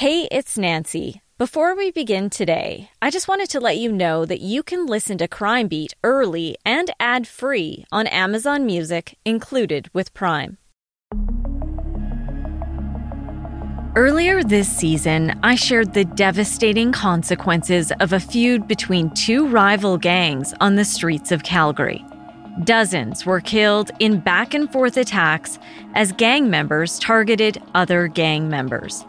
Hey, 0.00 0.28
it's 0.30 0.56
Nancy. 0.56 1.20
Before 1.36 1.76
we 1.76 1.90
begin 1.90 2.30
today, 2.30 2.88
I 3.02 3.10
just 3.10 3.28
wanted 3.28 3.50
to 3.50 3.60
let 3.60 3.76
you 3.76 3.92
know 3.92 4.24
that 4.24 4.40
you 4.40 4.62
can 4.62 4.86
listen 4.86 5.18
to 5.18 5.28
Crime 5.28 5.68
Beat 5.68 5.92
early 6.02 6.56
and 6.64 6.90
ad 6.98 7.28
free 7.28 7.84
on 7.92 8.06
Amazon 8.06 8.64
Music, 8.64 9.18
included 9.26 9.90
with 9.92 10.14
Prime. 10.14 10.56
Earlier 13.94 14.42
this 14.42 14.74
season, 14.74 15.38
I 15.42 15.54
shared 15.54 15.92
the 15.92 16.06
devastating 16.06 16.92
consequences 16.92 17.92
of 18.00 18.14
a 18.14 18.20
feud 18.20 18.66
between 18.66 19.10
two 19.10 19.48
rival 19.48 19.98
gangs 19.98 20.54
on 20.60 20.76
the 20.76 20.84
streets 20.86 21.30
of 21.30 21.42
Calgary. 21.42 22.02
Dozens 22.64 23.26
were 23.26 23.42
killed 23.42 23.90
in 23.98 24.20
back 24.20 24.54
and 24.54 24.72
forth 24.72 24.96
attacks 24.96 25.58
as 25.94 26.12
gang 26.12 26.48
members 26.48 26.98
targeted 27.00 27.62
other 27.74 28.08
gang 28.08 28.48
members 28.48 29.04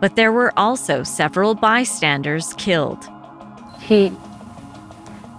but 0.00 0.16
there 0.16 0.32
were 0.32 0.52
also 0.58 1.02
several 1.02 1.54
bystanders 1.54 2.54
killed. 2.54 3.08
He 3.80 4.12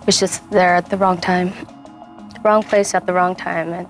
was 0.06 0.20
just 0.20 0.50
there 0.52 0.76
at 0.76 0.90
the 0.90 0.98
wrong 0.98 1.20
time, 1.20 1.54
wrong 2.44 2.64
place 2.64 2.94
at 2.94 3.06
the 3.06 3.14
wrong 3.14 3.36
time, 3.36 3.74
and 3.74 3.88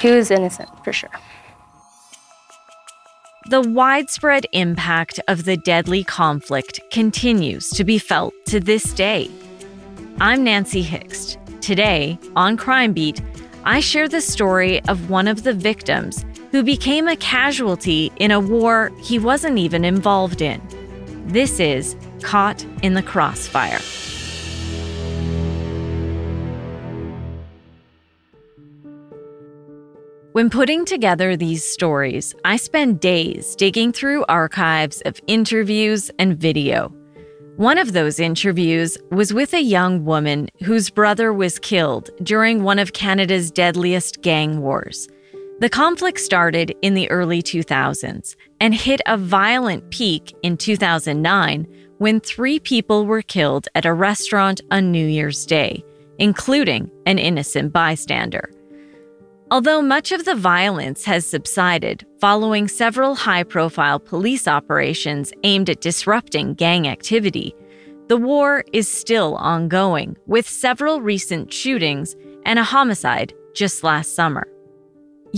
he 0.00 0.10
was 0.10 0.30
innocent 0.30 0.68
for 0.84 0.92
sure. 0.92 1.10
The 3.48 3.60
widespread 3.60 4.46
impact 4.52 5.20
of 5.28 5.44
the 5.44 5.56
deadly 5.56 6.02
conflict 6.02 6.80
continues 6.90 7.70
to 7.70 7.84
be 7.84 7.98
felt 7.98 8.34
to 8.46 8.58
this 8.58 8.92
day. 8.92 9.30
I'm 10.20 10.42
Nancy 10.42 10.82
Hixt. 10.82 11.38
Today, 11.60 12.18
on 12.34 12.56
Crime 12.56 12.92
Beat, 12.92 13.22
I 13.64 13.80
share 13.80 14.08
the 14.08 14.20
story 14.20 14.82
of 14.84 15.10
one 15.10 15.28
of 15.28 15.44
the 15.44 15.52
victims 15.52 16.24
who 16.50 16.62
became 16.62 17.08
a 17.08 17.16
casualty 17.16 18.12
in 18.16 18.30
a 18.30 18.40
war 18.40 18.92
he 19.00 19.18
wasn't 19.18 19.58
even 19.58 19.84
involved 19.84 20.40
in. 20.40 20.60
This 21.26 21.60
is 21.60 21.96
Caught 22.22 22.64
in 22.82 22.94
the 22.94 23.02
Crossfire. 23.02 23.80
When 30.32 30.50
putting 30.50 30.84
together 30.84 31.34
these 31.34 31.64
stories, 31.64 32.34
I 32.44 32.58
spend 32.58 33.00
days 33.00 33.56
digging 33.56 33.90
through 33.92 34.26
archives 34.28 35.00
of 35.06 35.18
interviews 35.26 36.10
and 36.18 36.36
video. 36.36 36.92
One 37.56 37.78
of 37.78 37.94
those 37.94 38.20
interviews 38.20 38.98
was 39.10 39.32
with 39.32 39.54
a 39.54 39.62
young 39.62 40.04
woman 40.04 40.50
whose 40.62 40.90
brother 40.90 41.32
was 41.32 41.58
killed 41.58 42.10
during 42.22 42.62
one 42.62 42.78
of 42.78 42.92
Canada's 42.92 43.50
deadliest 43.50 44.20
gang 44.20 44.60
wars. 44.60 45.08
The 45.58 45.70
conflict 45.70 46.20
started 46.20 46.74
in 46.82 46.92
the 46.92 47.10
early 47.10 47.42
2000s 47.42 48.36
and 48.60 48.74
hit 48.74 49.00
a 49.06 49.16
violent 49.16 49.90
peak 49.90 50.34
in 50.42 50.58
2009 50.58 51.66
when 51.96 52.20
three 52.20 52.60
people 52.60 53.06
were 53.06 53.22
killed 53.22 53.66
at 53.74 53.86
a 53.86 53.94
restaurant 53.94 54.60
on 54.70 54.92
New 54.92 55.06
Year's 55.06 55.46
Day, 55.46 55.82
including 56.18 56.90
an 57.06 57.18
innocent 57.18 57.72
bystander. 57.72 58.50
Although 59.50 59.80
much 59.80 60.12
of 60.12 60.26
the 60.26 60.34
violence 60.34 61.06
has 61.06 61.26
subsided 61.26 62.04
following 62.20 62.68
several 62.68 63.14
high 63.14 63.44
profile 63.44 63.98
police 63.98 64.46
operations 64.46 65.32
aimed 65.42 65.70
at 65.70 65.80
disrupting 65.80 66.52
gang 66.52 66.86
activity, 66.86 67.54
the 68.08 68.18
war 68.18 68.62
is 68.74 68.88
still 68.88 69.36
ongoing, 69.36 70.18
with 70.26 70.46
several 70.46 71.00
recent 71.00 71.50
shootings 71.50 72.14
and 72.44 72.58
a 72.58 72.64
homicide 72.64 73.32
just 73.54 73.82
last 73.82 74.14
summer. 74.14 74.46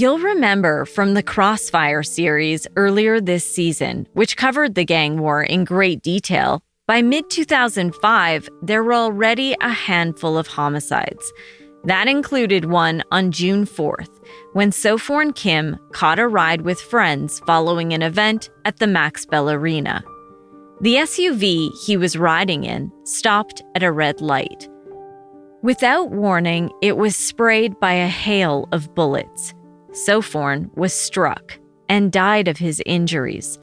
You'll 0.00 0.20
remember 0.20 0.84
from 0.84 1.14
the 1.14 1.24
Crossfire 1.24 2.04
series 2.04 2.68
earlier 2.77 3.20
this 3.20 3.44
season, 3.44 4.06
which 4.12 4.36
covered 4.36 4.77
the 4.77 4.84
gang 4.84 5.18
war 5.18 5.42
in 5.42 5.64
great 5.64 6.02
detail, 6.02 6.62
by 6.86 7.02
mid 7.02 7.28
2005, 7.30 8.48
there 8.62 8.84
were 8.84 8.94
already 8.94 9.56
a 9.60 9.70
handful 9.70 10.38
of 10.38 10.46
homicides. 10.46 11.32
That 11.82 12.06
included 12.06 12.66
one 12.66 13.03
on 13.10 13.32
June 13.32 13.66
4th, 13.66 14.25
when 14.53 14.70
Sophorn 14.70 15.32
Kim 15.32 15.76
caught 15.91 16.20
a 16.20 16.28
ride 16.28 16.60
with 16.60 16.81
friends 16.81 17.41
following 17.41 17.92
an 17.92 18.03
event 18.03 18.50
at 18.64 18.76
the 18.76 18.87
Max 18.87 19.26
Bell 19.26 19.50
Arena. 19.50 20.04
The 20.81 20.94
SUV 20.94 21.76
he 21.84 21.97
was 21.97 22.16
riding 22.16 22.62
in 22.62 22.92
stopped 23.03 23.64
at 23.75 23.82
a 23.82 23.91
red 23.91 24.20
light. 24.20 24.69
Without 25.60 26.12
warning, 26.12 26.70
it 26.82 26.97
was 26.97 27.16
sprayed 27.16 27.81
by 27.81 27.94
a 27.94 28.06
hail 28.06 28.69
of 28.70 28.94
bullets. 28.94 29.54
Sophorn 30.04 30.70
was 30.75 30.92
struck 30.92 31.59
and 31.88 32.12
died 32.12 32.48
of 32.48 32.59
his 32.59 32.82
injuries. 32.86 33.59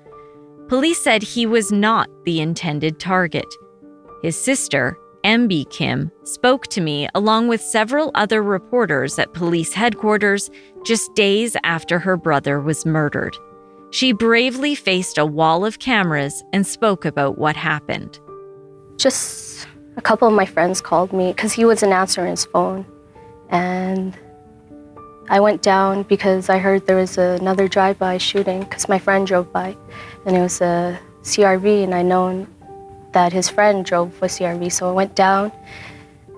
Police 0.67 1.01
said 1.01 1.21
he 1.21 1.45
was 1.45 1.71
not 1.71 2.09
the 2.25 2.41
intended 2.41 2.99
target. 2.99 3.45
His 4.23 4.35
sister, 4.35 4.97
MB 5.23 5.69
Kim, 5.69 6.11
spoke 6.23 6.67
to 6.67 6.81
me 6.81 7.07
along 7.13 7.47
with 7.47 7.61
several 7.61 8.11
other 8.15 8.41
reporters 8.41 9.17
at 9.19 9.33
police 9.33 9.73
headquarters 9.73 10.49
just 10.83 11.13
days 11.13 11.55
after 11.63 11.99
her 11.99 12.17
brother 12.17 12.59
was 12.59 12.85
murdered. 12.85 13.37
She 13.91 14.11
bravely 14.11 14.75
faced 14.75 15.17
a 15.17 15.25
wall 15.25 15.65
of 15.65 15.79
cameras 15.79 16.43
and 16.51 16.65
spoke 16.65 17.05
about 17.05 17.37
what 17.37 17.55
happened. 17.55 18.19
Just 18.97 19.67
a 19.97 20.01
couple 20.01 20.27
of 20.27 20.33
my 20.33 20.45
friends 20.45 20.81
called 20.81 21.13
me 21.13 21.31
because 21.31 21.53
he 21.53 21.63
wasn't 21.63 21.93
answering 21.93 22.31
his 22.31 22.45
phone. 22.45 22.85
And 23.49 24.17
I 25.27 25.39
went 25.39 25.63
down 25.63 26.03
because 26.03 26.49
I 26.49 26.59
heard 26.59 26.85
there 26.85 26.97
was 26.97 27.17
another 27.17 27.67
drive-by 27.67 28.19
shooting 28.19 28.59
because 28.59 28.87
my 28.87 28.99
friend 28.99 29.25
drove 29.25 29.51
by, 29.51 29.75
and 30.25 30.37
it 30.37 30.41
was 30.41 30.61
a 30.61 30.99
CRV, 31.23 31.83
and 31.83 31.95
I 31.95 32.03
known 32.03 32.47
that 33.13 33.33
his 33.33 33.49
friend 33.49 33.83
drove 33.83 34.13
a 34.21 34.27
CRV, 34.27 34.71
so 34.71 34.87
I 34.87 34.91
went 34.91 35.15
down, 35.15 35.51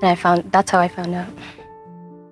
and 0.02 0.06
I 0.06 0.16
found 0.16 0.52
that's 0.54 0.72
how 0.72 0.80
I 0.80 0.88
found 0.88 1.14
out. 1.14 1.28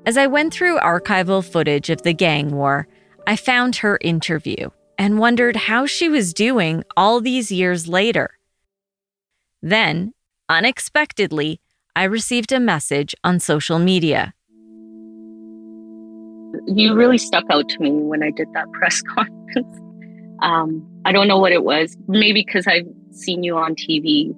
As 0.06 0.18
I 0.18 0.28
went 0.28 0.54
through 0.54 0.80
archival 0.80 1.44
footage 1.44 1.90
of 1.90 2.04
the 2.04 2.14
gang 2.14 2.52
war, 2.52 2.88
I 3.28 3.36
found 3.36 3.78
her 3.78 3.98
interview 4.02 4.70
and 4.98 5.20
wondered 5.20 5.56
how 5.56 5.86
she 5.88 6.08
was 6.08 6.34
doing 6.34 6.84
all 6.96 7.20
these 7.20 7.52
years 7.52 7.88
later. 7.88 8.38
Then, 9.62 10.14
unexpectedly, 10.48 11.60
I 11.96 12.04
received 12.04 12.52
a 12.52 12.60
message 12.60 13.16
on 13.24 13.40
social 13.40 13.80
media 13.80 14.35
you 16.66 16.96
really 16.96 17.18
stuck 17.18 17.44
out 17.50 17.68
to 17.70 17.80
me 17.80 17.92
when 17.92 18.24
I 18.24 18.32
did 18.32 18.48
that 18.54 18.72
press 18.74 19.02
conference. 19.02 19.80
Um, 20.42 20.86
I 21.06 21.12
don't 21.12 21.28
know 21.28 21.38
what 21.38 21.52
it 21.52 21.64
was. 21.64 21.96
Maybe 22.08 22.44
because 22.46 22.68
I've 22.68 22.88
seen 23.12 23.44
you 23.44 23.58
on 23.58 23.76
TV 23.76 24.36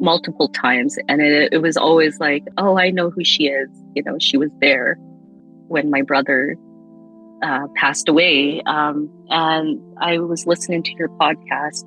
multiple 0.00 0.48
times, 0.48 0.96
and 1.08 1.20
it, 1.20 1.52
it 1.52 1.58
was 1.58 1.76
always 1.76 2.18
like, 2.18 2.44
"Oh, 2.56 2.78
I 2.78 2.90
know 2.90 3.10
who 3.10 3.24
she 3.24 3.48
is." 3.48 3.68
You 3.94 4.02
know, 4.04 4.16
she 4.18 4.36
was 4.36 4.50
there 4.60 4.96
when 5.68 5.90
my 5.90 6.02
brother 6.02 6.56
uh, 7.42 7.66
passed 7.76 8.08
away, 8.08 8.62
um, 8.66 9.10
and 9.28 9.80
I 9.98 10.18
was 10.18 10.46
listening 10.46 10.82
to 10.84 10.92
your 10.92 11.08
podcast. 11.08 11.84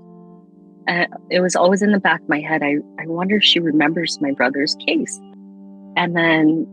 And 0.86 1.08
it 1.30 1.40
was 1.40 1.56
always 1.56 1.82
in 1.82 1.94
the 1.94 2.00
back 2.00 2.22
of 2.22 2.30
my 2.30 2.42
head. 2.42 2.62
I, 2.62 2.76
I 3.00 3.08
wonder 3.08 3.38
if 3.38 3.44
she 3.44 3.60
remembers 3.60 4.20
my 4.20 4.32
brother's 4.32 4.76
case. 4.86 5.18
And 5.96 6.14
then 6.16 6.68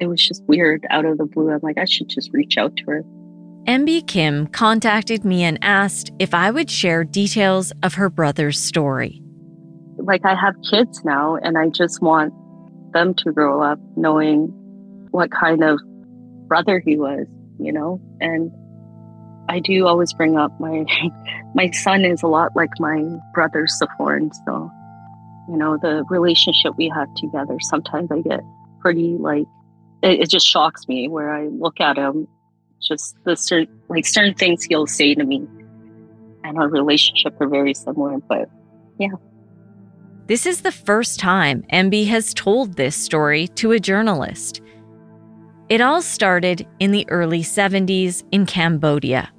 it 0.00 0.06
was 0.06 0.26
just 0.26 0.42
weird 0.44 0.86
out 0.90 1.04
of 1.04 1.18
the 1.18 1.24
blue. 1.24 1.50
I'm 1.50 1.60
like, 1.62 1.78
I 1.78 1.84
should 1.84 2.08
just 2.08 2.32
reach 2.32 2.56
out 2.56 2.76
to 2.76 2.84
her. 2.86 3.02
MB 3.66 4.06
Kim 4.06 4.46
contacted 4.46 5.24
me 5.24 5.42
and 5.42 5.58
asked 5.62 6.10
if 6.18 6.32
I 6.32 6.50
would 6.50 6.70
share 6.70 7.04
details 7.04 7.72
of 7.82 7.94
her 7.94 8.08
brother's 8.08 8.58
story. 8.58 9.22
Like, 9.98 10.24
I 10.24 10.34
have 10.34 10.54
kids 10.70 11.04
now, 11.04 11.36
and 11.36 11.58
I 11.58 11.68
just 11.68 12.00
want 12.00 12.32
them 12.92 13.14
to 13.14 13.32
grow 13.32 13.62
up 13.62 13.78
knowing 13.96 14.46
what 15.10 15.30
kind 15.30 15.62
of 15.62 15.80
brother 16.46 16.78
he 16.78 16.96
was, 16.96 17.26
you 17.58 17.72
know? 17.72 18.00
And 18.20 18.50
I 19.48 19.60
do 19.60 19.86
always 19.86 20.12
bring 20.12 20.36
up 20.36 20.58
my 20.60 20.84
my 21.54 21.70
son 21.70 22.04
is 22.04 22.22
a 22.22 22.26
lot 22.26 22.54
like 22.54 22.70
my 22.78 23.04
brother 23.34 23.66
Sophorn, 23.66 24.30
so 24.46 24.70
you 25.48 25.56
know 25.56 25.78
the 25.80 26.04
relationship 26.10 26.74
we 26.76 26.90
have 26.94 27.12
together. 27.14 27.56
Sometimes 27.60 28.10
I 28.10 28.20
get 28.20 28.40
pretty 28.80 29.16
like 29.18 29.46
it, 30.02 30.20
it 30.20 30.30
just 30.30 30.46
shocks 30.46 30.86
me 30.88 31.08
where 31.08 31.34
I 31.34 31.46
look 31.46 31.80
at 31.80 31.96
him, 31.96 32.28
just 32.80 33.16
the 33.24 33.36
certain 33.36 33.68
like 33.88 34.06
certain 34.06 34.34
things 34.34 34.64
he'll 34.64 34.86
say 34.86 35.14
to 35.14 35.24
me, 35.24 35.46
and 36.44 36.58
our 36.58 36.68
relationship 36.68 37.40
are 37.40 37.48
very 37.48 37.74
similar. 37.74 38.18
But 38.18 38.48
yeah. 38.98 39.08
This 40.26 40.44
is 40.44 40.60
the 40.60 40.72
first 40.72 41.18
time 41.18 41.64
MB 41.72 42.06
has 42.08 42.34
told 42.34 42.74
this 42.74 42.94
story 42.94 43.48
to 43.48 43.72
a 43.72 43.80
journalist. 43.80 44.60
It 45.70 45.80
all 45.80 46.02
started 46.02 46.66
in 46.80 46.92
the 46.92 47.08
early 47.08 47.42
70s 47.42 48.24
in 48.30 48.46
Cambodia. 48.46 49.30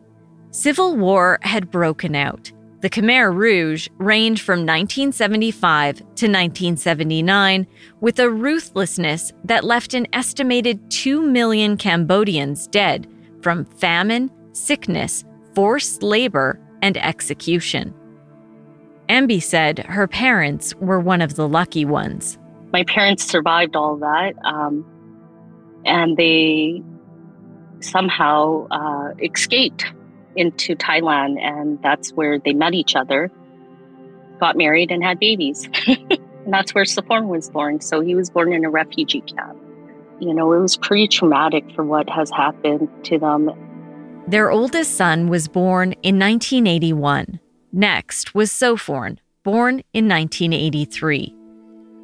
Civil 0.52 0.96
war 0.96 1.40
had 1.42 1.70
broken 1.70 2.16
out, 2.16 2.52
the 2.82 2.90
Khmer 2.90 3.36
Rouge 3.36 3.90
reigned 3.98 4.40
from 4.40 4.60
1975 4.60 5.98
to 5.98 6.04
1979 6.04 7.68
with 8.00 8.20
a 8.20 8.30
ruthlessness 8.30 9.34
that 9.44 9.66
left 9.66 9.94
an 9.94 10.08
estimated 10.14 10.90
2 10.90 11.22
million 11.22 11.76
Cambodians 11.76 12.68
dead 12.68 13.08
from 13.42 13.66
famine, 13.66 14.32
sickness, 14.54 15.26
forced 15.56 16.04
labor, 16.04 16.60
and 16.82 16.98
execution. 16.98 17.94
Emby 19.10 19.42
said 19.42 19.80
her 19.80 20.08
parents 20.08 20.74
were 20.76 21.00
one 21.00 21.22
of 21.22 21.36
the 21.36 21.48
lucky 21.48 21.84
ones. 21.84 22.38
My 22.72 22.84
parents 22.84 23.26
survived 23.26 23.76
all 23.76 23.98
that, 23.98 24.36
um, 24.46 24.86
and 25.84 26.16
they 26.16 26.82
somehow 27.82 28.68
uh, 28.70 29.14
escaped 29.22 29.86
into 30.40 30.74
Thailand, 30.76 31.38
and 31.40 31.80
that's 31.84 32.12
where 32.14 32.40
they 32.40 32.54
met 32.54 32.74
each 32.74 32.96
other, 32.96 33.30
got 34.40 34.56
married, 34.56 34.90
and 34.90 35.04
had 35.04 35.20
babies. 35.20 35.68
and 35.88 36.54
that's 36.54 36.74
where 36.74 36.86
Sophorn 36.86 37.28
was 37.28 37.50
born. 37.50 37.82
So 37.82 38.00
he 38.00 38.16
was 38.16 38.30
born 38.30 38.54
in 38.54 38.64
a 38.64 38.70
refugee 38.70 39.22
camp. 39.22 39.58
You 40.20 40.34
know, 40.34 40.54
it 40.54 40.60
was 40.60 40.78
pretty 40.78 41.08
traumatic 41.10 41.66
for 41.76 41.84
what 41.84 42.10
has 42.10 42.32
happened 42.32 42.90
to 43.06 43.20
them. 43.20 43.52
Their 44.28 44.50
oldest 44.50 44.96
son 44.96 45.28
was 45.28 45.48
born 45.48 45.92
in 46.04 46.18
1981. 46.18 47.40
Next 47.74 48.34
was 48.34 48.52
Sophorn, 48.52 49.20
born 49.44 49.82
in 49.94 50.08
1983. 50.08 51.36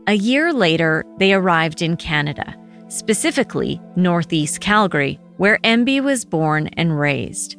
A 0.07 0.13
year 0.13 0.53
later, 0.53 1.03
they 1.19 1.33
arrived 1.33 1.81
in 1.81 1.97
Canada, 1.97 2.55
specifically 2.89 3.81
Northeast 3.95 4.59
Calgary, 4.59 5.19
where 5.37 5.57
Emby 5.63 6.03
was 6.03 6.25
born 6.25 6.67
and 6.73 6.99
raised. 6.99 7.57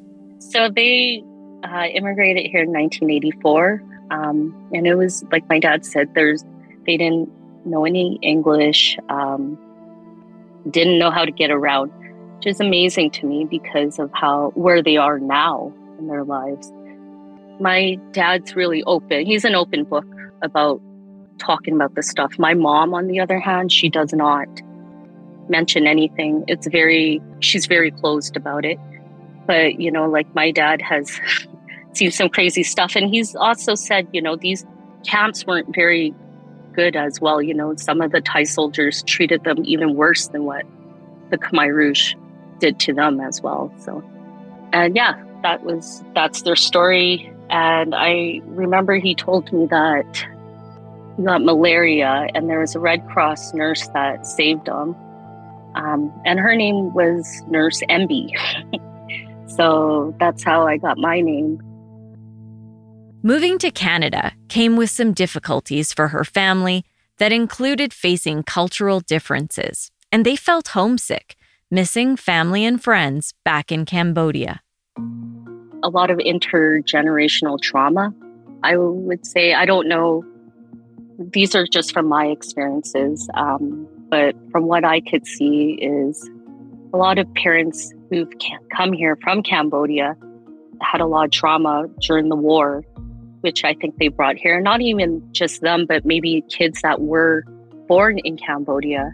So 0.50 0.68
they 0.68 1.22
uh, 1.64 1.86
immigrated 1.94 2.50
here 2.50 2.62
in 2.62 2.72
1984. 2.72 3.82
Um, 4.10 4.68
and 4.72 4.86
it 4.86 4.94
was 4.94 5.24
like 5.32 5.48
my 5.48 5.58
dad 5.58 5.84
said, 5.84 6.14
there's 6.14 6.44
they 6.86 6.96
didn't 6.96 7.28
know 7.64 7.84
any 7.84 8.18
English, 8.22 8.96
um, 9.08 9.58
didn't 10.70 10.98
know 10.98 11.10
how 11.10 11.24
to 11.24 11.32
get 11.32 11.50
around, 11.50 11.90
which 12.36 12.46
is 12.46 12.60
amazing 12.60 13.10
to 13.10 13.26
me 13.26 13.44
because 13.44 13.98
of 13.98 14.10
how 14.14 14.52
where 14.54 14.82
they 14.82 14.96
are 14.96 15.18
now 15.18 15.72
in 15.98 16.06
their 16.06 16.24
lives 16.24 16.70
my 17.60 17.98
dad's 18.12 18.54
really 18.54 18.82
open. 18.84 19.24
He's 19.26 19.44
an 19.44 19.54
open 19.54 19.84
book 19.84 20.06
about 20.42 20.80
talking 21.38 21.74
about 21.74 21.94
this 21.94 22.08
stuff. 22.08 22.38
My 22.38 22.54
mom, 22.54 22.94
on 22.94 23.06
the 23.06 23.20
other 23.20 23.38
hand, 23.38 23.72
she 23.72 23.88
does 23.88 24.12
not 24.12 24.46
mention 25.48 25.86
anything. 25.86 26.44
It's 26.48 26.66
very, 26.66 27.20
she's 27.40 27.66
very 27.66 27.90
closed 27.90 28.36
about 28.36 28.64
it. 28.64 28.78
But, 29.46 29.80
you 29.80 29.90
know, 29.90 30.08
like 30.08 30.32
my 30.34 30.50
dad 30.50 30.82
has 30.82 31.20
seen 31.92 32.10
some 32.10 32.28
crazy 32.28 32.62
stuff. 32.62 32.96
And 32.96 33.08
he's 33.08 33.34
also 33.36 33.74
said, 33.74 34.08
you 34.12 34.20
know, 34.20 34.36
these 34.36 34.66
camps 35.04 35.46
weren't 35.46 35.74
very 35.74 36.14
good 36.72 36.96
as 36.96 37.20
well. 37.20 37.40
You 37.40 37.54
know, 37.54 37.74
some 37.76 38.00
of 38.00 38.12
the 38.12 38.20
Thai 38.20 38.44
soldiers 38.44 39.02
treated 39.04 39.44
them 39.44 39.58
even 39.64 39.94
worse 39.94 40.28
than 40.28 40.44
what 40.44 40.64
the 41.30 41.38
Khmer 41.38 41.74
Rouge 41.74 42.14
did 42.58 42.78
to 42.80 42.92
them 42.92 43.20
as 43.20 43.40
well. 43.40 43.72
So, 43.78 44.02
and 44.72 44.96
yeah, 44.96 45.22
that 45.42 45.62
was, 45.64 46.02
that's 46.14 46.42
their 46.42 46.56
story 46.56 47.32
and 47.50 47.94
I 47.94 48.40
remember 48.46 48.96
he 48.96 49.14
told 49.14 49.52
me 49.52 49.66
that 49.66 50.26
he 51.16 51.22
got 51.22 51.42
malaria, 51.42 52.28
and 52.34 52.50
there 52.50 52.60
was 52.60 52.74
a 52.74 52.80
Red 52.80 53.06
Cross 53.08 53.54
nurse 53.54 53.88
that 53.88 54.26
saved 54.26 54.66
him. 54.66 54.94
Um, 55.74 56.12
and 56.24 56.38
her 56.40 56.56
name 56.56 56.92
was 56.92 57.42
Nurse 57.48 57.82
Emby. 57.88 58.32
so 59.56 60.14
that's 60.20 60.44
how 60.44 60.66
I 60.66 60.76
got 60.76 60.98
my 60.98 61.20
name. 61.20 61.60
Moving 63.22 63.58
to 63.58 63.70
Canada 63.70 64.32
came 64.48 64.76
with 64.76 64.90
some 64.90 65.12
difficulties 65.12 65.92
for 65.92 66.08
her 66.08 66.24
family 66.24 66.84
that 67.18 67.32
included 67.32 67.92
facing 67.92 68.42
cultural 68.42 69.00
differences, 69.00 69.90
and 70.12 70.24
they 70.24 70.36
felt 70.36 70.68
homesick, 70.68 71.34
missing 71.70 72.16
family 72.16 72.64
and 72.64 72.82
friends 72.82 73.34
back 73.44 73.72
in 73.72 73.84
Cambodia 73.84 74.60
a 75.82 75.88
lot 75.88 76.10
of 76.10 76.18
intergenerational 76.18 77.60
trauma. 77.60 78.12
I 78.62 78.76
would 78.76 79.24
say, 79.24 79.54
I 79.54 79.64
don't 79.66 79.88
know, 79.88 80.24
these 81.18 81.54
are 81.54 81.64
just 81.66 81.92
from 81.92 82.06
my 82.06 82.26
experiences, 82.26 83.28
um, 83.34 83.86
but 84.08 84.34
from 84.50 84.66
what 84.66 84.84
I 84.84 85.00
could 85.00 85.26
see, 85.26 85.78
is 85.80 86.28
a 86.92 86.96
lot 86.96 87.18
of 87.18 87.32
parents 87.34 87.92
who've 88.10 88.32
come 88.76 88.92
here 88.92 89.16
from 89.22 89.42
Cambodia 89.42 90.16
had 90.80 91.00
a 91.00 91.06
lot 91.06 91.24
of 91.26 91.30
trauma 91.30 91.86
during 92.00 92.28
the 92.28 92.36
war, 92.36 92.84
which 93.40 93.64
I 93.64 93.74
think 93.74 93.96
they 93.98 94.08
brought 94.08 94.36
here. 94.36 94.60
Not 94.60 94.80
even 94.80 95.26
just 95.32 95.60
them, 95.60 95.86
but 95.86 96.04
maybe 96.04 96.44
kids 96.50 96.82
that 96.82 97.00
were 97.00 97.44
born 97.88 98.18
in 98.18 98.36
Cambodia 98.36 99.12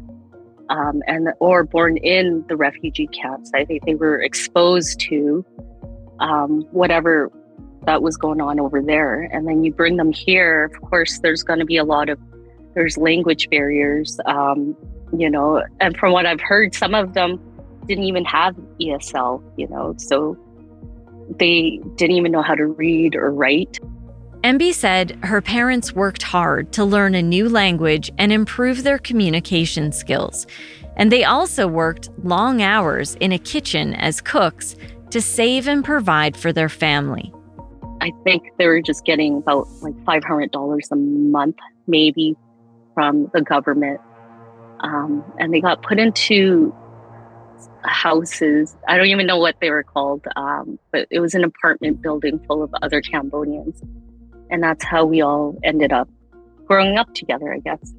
um, 0.71 1.03
and 1.07 1.29
or 1.41 1.65
born 1.65 1.97
in 1.99 2.45
the 2.49 2.57
refugee 2.57 3.09
camps. 3.09 3.51
I 3.55 3.65
think 3.65 3.85
they 3.85 3.95
were 3.95 4.21
exposed 4.21 5.01
to 5.01 5.45
um, 6.21 6.63
whatever 6.71 7.31
that 7.85 8.03
was 8.03 8.17
going 8.17 8.41
on 8.41 8.61
over 8.61 8.81
there. 8.81 9.23
And 9.33 9.47
then 9.47 9.65
you 9.65 9.73
bring 9.73 9.97
them 9.97 10.13
here, 10.13 10.65
of 10.65 10.81
course, 10.89 11.19
there's 11.19 11.43
going 11.43 11.59
to 11.59 11.65
be 11.65 11.77
a 11.77 11.85
lot 11.85 12.09
of, 12.09 12.19
there's 12.75 12.97
language 12.97 13.51
barriers, 13.51 14.19
um, 14.27 14.77
you 15.17 15.29
know, 15.29 15.63
and 15.81 15.97
from 15.97 16.13
what 16.13 16.25
I've 16.25 16.41
heard, 16.41 16.75
some 16.75 16.95
of 16.95 17.15
them 17.15 17.41
didn't 17.87 18.05
even 18.05 18.25
have 18.25 18.55
ESL, 18.81 19.43
you 19.57 19.69
know, 19.69 19.95
so 19.99 20.37
they 21.39 21.81
didn't 21.97 22.17
even 22.17 22.33
know 22.33 22.43
how 22.43 22.55
to 22.55 22.67
read 22.67 23.15
or 23.15 23.31
write. 23.33 23.79
Emby 24.45 24.75
said 24.75 25.19
her 25.23 25.41
parents 25.41 25.93
worked 25.93 26.23
hard 26.23 26.73
to 26.73 26.85
learn 26.85 27.15
a 27.15 27.23
new 27.23 27.49
language 27.49 28.11
and 28.19 28.33
improve 28.33 28.83
their 28.83 28.99
communication 28.99 29.93
skills. 29.93 30.47
And 30.97 31.13
they 31.13 31.25
also 31.25 31.69
worked 31.69 32.11
long 32.25 32.61
hours 32.61 33.15
in 33.17 33.33
a 33.33 33.39
kitchen 33.39 33.95
as 33.95 34.21
cooks 34.21 34.75
to 35.11 35.21
save 35.21 35.69
and 35.69 35.85
provide 35.85 36.37
for 36.37 36.53
their 36.53 36.69
family. 36.69 37.33
I 38.01 38.11
think 38.25 38.43
they 38.59 38.67
were 38.67 38.83
just 38.83 39.05
getting 39.05 39.37
about 39.37 39.69
like 39.81 39.95
$500 40.05 40.91
a 40.91 40.97
month, 40.97 41.57
maybe, 41.87 42.37
from 42.95 43.31
the 43.33 43.43
government. 43.43 44.01
Um, 44.81 45.25
and 45.39 45.55
they 45.55 45.61
got 45.61 45.83
put 45.83 46.01
into 46.01 46.75
houses. 47.85 48.77
I 48.89 48.97
don't 48.97 49.07
even 49.07 49.27
know 49.27 49.39
what 49.39 49.57
they 49.61 49.71
were 49.71 49.83
called, 49.83 50.25
um, 50.37 50.79
but 50.91 51.07
it 51.11 51.21
was 51.21 51.35
an 51.35 51.45
apartment 51.45 52.03
building 52.03 52.39
full 52.47 52.63
of 52.63 52.73
other 52.83 53.01
Cambodians. 53.01 53.83
And 54.51 54.63
that's 54.63 54.85
how 54.85 55.05
we 55.05 55.23
all 55.23 55.59
ended 55.65 55.93
up 55.93 56.09
growing 56.67 56.97
up 56.97 57.13
together, 57.15 57.53
I 57.53 57.59
guess. 57.59 57.95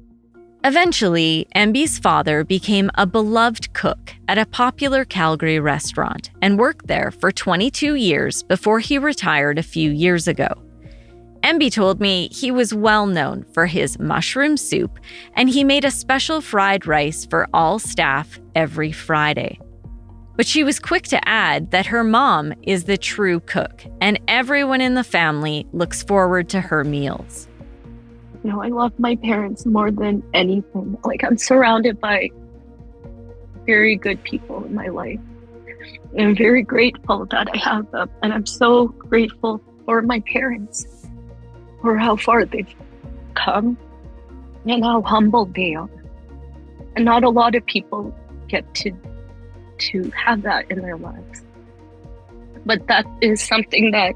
Eventually, 0.64 1.46
Emby's 1.54 1.98
father 1.98 2.42
became 2.42 2.90
a 2.94 3.06
beloved 3.06 3.74
cook 3.74 4.14
at 4.28 4.38
a 4.38 4.46
popular 4.46 5.04
Calgary 5.04 5.60
restaurant 5.60 6.30
and 6.40 6.58
worked 6.58 6.86
there 6.86 7.10
for 7.10 7.30
22 7.30 7.96
years 7.96 8.42
before 8.42 8.80
he 8.80 8.96
retired 8.96 9.58
a 9.58 9.62
few 9.62 9.90
years 9.90 10.26
ago. 10.26 10.63
Emby 11.44 11.70
told 11.70 12.00
me 12.00 12.28
he 12.32 12.50
was 12.50 12.72
well 12.72 13.06
known 13.06 13.44
for 13.52 13.66
his 13.66 13.98
mushroom 13.98 14.56
soup, 14.56 14.98
and 15.34 15.50
he 15.50 15.62
made 15.62 15.84
a 15.84 15.90
special 15.90 16.40
fried 16.40 16.86
rice 16.86 17.26
for 17.26 17.46
all 17.52 17.78
staff 17.78 18.40
every 18.54 18.92
Friday. 18.92 19.60
But 20.36 20.46
she 20.46 20.64
was 20.64 20.80
quick 20.80 21.04
to 21.08 21.28
add 21.28 21.70
that 21.70 21.86
her 21.86 22.02
mom 22.02 22.54
is 22.62 22.84
the 22.84 22.96
true 22.96 23.40
cook, 23.40 23.84
and 24.00 24.18
everyone 24.26 24.80
in 24.80 24.94
the 24.94 25.04
family 25.04 25.66
looks 25.72 26.02
forward 26.02 26.48
to 26.48 26.60
her 26.60 26.82
meals 26.82 27.46
you 28.44 28.50
know, 28.50 28.62
I 28.62 28.68
love 28.68 28.92
my 28.98 29.16
parents 29.16 29.64
more 29.64 29.90
than 29.90 30.22
anything. 30.34 30.98
Like 31.02 31.24
I'm 31.24 31.38
surrounded 31.38 31.98
by 31.98 32.30
very 33.64 33.96
good 33.96 34.22
people 34.22 34.62
in 34.64 34.74
my 34.74 34.88
life. 34.88 35.18
And 36.16 36.28
I'm 36.28 36.36
very 36.36 36.62
grateful 36.62 37.24
that 37.26 37.48
I 37.52 37.56
have 37.56 37.90
them. 37.90 38.10
And 38.22 38.34
I'm 38.34 38.44
so 38.44 38.88
grateful 38.88 39.62
for 39.86 40.02
my 40.02 40.20
parents 40.30 40.86
for 41.84 41.98
how 41.98 42.16
far 42.16 42.46
they've 42.46 42.74
come 43.34 43.76
and 44.66 44.82
how 44.82 45.02
humble 45.02 45.44
they 45.44 45.74
are. 45.74 45.90
And 46.96 47.04
not 47.04 47.24
a 47.24 47.28
lot 47.28 47.54
of 47.54 47.64
people 47.66 48.14
get 48.48 48.74
to 48.76 48.90
to 49.76 50.10
have 50.16 50.42
that 50.42 50.70
in 50.70 50.80
their 50.80 50.96
lives. 50.96 51.42
But 52.64 52.86
that 52.86 53.04
is 53.20 53.42
something 53.42 53.90
that 53.90 54.14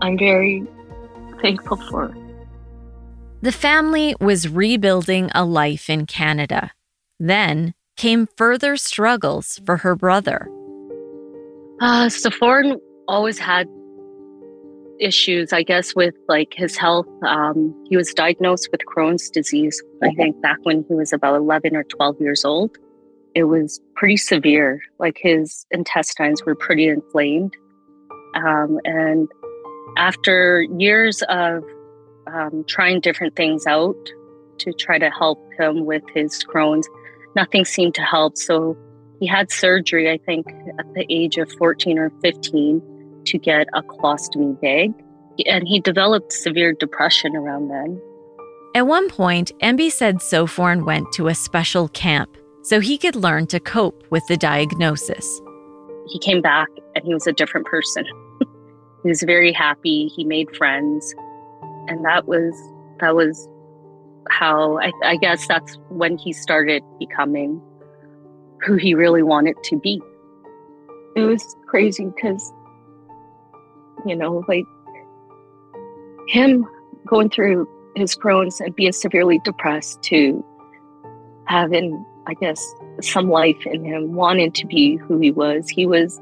I'm 0.00 0.16
very 0.16 0.64
thankful 1.42 1.78
for. 1.88 2.14
The 3.42 3.52
family 3.52 4.14
was 4.20 4.48
rebuilding 4.48 5.30
a 5.34 5.44
life 5.44 5.90
in 5.90 6.06
Canada. 6.06 6.70
Then 7.18 7.74
came 7.96 8.28
further 8.36 8.76
struggles 8.76 9.60
for 9.64 9.78
her 9.78 9.96
brother. 9.96 10.48
Uh, 11.80 12.08
Sophorn 12.10 12.78
always 13.08 13.38
had 13.38 13.66
issues, 15.00 15.52
I 15.52 15.62
guess, 15.62 15.94
with 15.94 16.14
like 16.28 16.54
his 16.54 16.76
health. 16.76 17.06
Um, 17.24 17.74
he 17.88 17.96
was 17.96 18.12
diagnosed 18.14 18.68
with 18.70 18.80
Crohn's 18.82 19.30
disease, 19.30 19.82
I 20.02 20.10
think, 20.14 20.40
back 20.42 20.58
when 20.62 20.84
he 20.88 20.94
was 20.94 21.12
about 21.12 21.36
11 21.36 21.74
or 21.74 21.84
12 21.84 22.20
years 22.20 22.44
old. 22.44 22.76
It 23.34 23.44
was 23.44 23.80
pretty 23.94 24.16
severe. 24.16 24.80
Like 24.98 25.18
his 25.20 25.66
intestines 25.70 26.44
were 26.44 26.54
pretty 26.54 26.88
inflamed. 26.88 27.56
Um, 28.34 28.78
and 28.84 29.28
after 29.96 30.62
years 30.78 31.22
of 31.28 31.64
um, 32.26 32.64
trying 32.66 33.00
different 33.00 33.36
things 33.36 33.66
out 33.66 33.96
to 34.60 34.72
try 34.72 34.98
to 34.98 35.10
help 35.10 35.38
him 35.58 35.84
with 35.84 36.02
his 36.14 36.44
Crohn's. 36.44 36.88
Nothing 37.34 37.64
seemed 37.64 37.94
to 37.94 38.02
help. 38.02 38.36
So 38.36 38.76
he 39.18 39.26
had 39.26 39.50
surgery, 39.50 40.10
I 40.10 40.18
think, 40.18 40.46
at 40.78 40.94
the 40.94 41.06
age 41.08 41.38
of 41.38 41.50
14 41.52 41.98
or 41.98 42.10
15 42.22 42.82
to 43.30 43.38
get 43.38 43.66
a 43.74 43.82
colostomy 43.82 44.60
bag. 44.60 44.92
And 45.46 45.66
he 45.66 45.80
developed 45.80 46.32
severe 46.32 46.72
depression 46.72 47.34
around 47.34 47.68
then. 47.68 48.00
At 48.74 48.86
one 48.86 49.08
point, 49.08 49.52
Emby 49.62 49.90
said 49.90 50.22
Sophorn 50.22 50.84
went 50.84 51.12
to 51.14 51.28
a 51.28 51.34
special 51.34 51.88
camp 51.88 52.36
so 52.62 52.80
he 52.80 52.98
could 52.98 53.16
learn 53.16 53.46
to 53.48 53.58
cope 53.58 54.04
with 54.10 54.26
the 54.26 54.36
diagnosis. 54.36 55.40
He 56.08 56.18
came 56.18 56.42
back 56.42 56.68
and 56.94 57.04
he 57.04 57.14
was 57.14 57.26
a 57.26 57.32
different 57.32 57.66
person. 57.66 58.04
he 59.02 59.08
was 59.08 59.22
very 59.22 59.52
happy. 59.52 60.08
He 60.08 60.24
made 60.24 60.54
friends. 60.56 61.14
And 61.88 62.04
that 62.04 62.26
was 62.26 62.54
that 63.00 63.14
was 63.14 63.48
how 64.28 64.78
I, 64.78 64.92
I 65.04 65.16
guess 65.16 65.46
that's 65.46 65.78
when 65.88 66.18
he 66.18 66.32
started 66.32 66.82
becoming 66.98 67.60
who 68.62 68.74
he 68.76 68.94
really 68.94 69.22
wanted 69.22 69.56
to 69.64 69.78
be. 69.78 70.00
It 71.16 71.22
was 71.22 71.56
crazy 71.66 72.04
because, 72.04 72.52
you 74.06 74.16
know, 74.16 74.44
like 74.48 74.64
him 76.28 76.66
going 77.06 77.30
through 77.30 77.68
his 77.96 78.16
Crohn's 78.16 78.60
and 78.60 78.74
being 78.74 78.92
severely 78.92 79.40
depressed 79.44 80.02
to 80.04 80.44
having, 81.46 82.04
I 82.26 82.34
guess, 82.34 82.64
some 83.00 83.28
life 83.28 83.66
in 83.66 83.84
him, 83.84 84.14
wanting 84.14 84.52
to 84.52 84.66
be 84.66 84.96
who 84.96 85.18
he 85.18 85.30
was. 85.30 85.68
He 85.68 85.86
was 85.86 86.20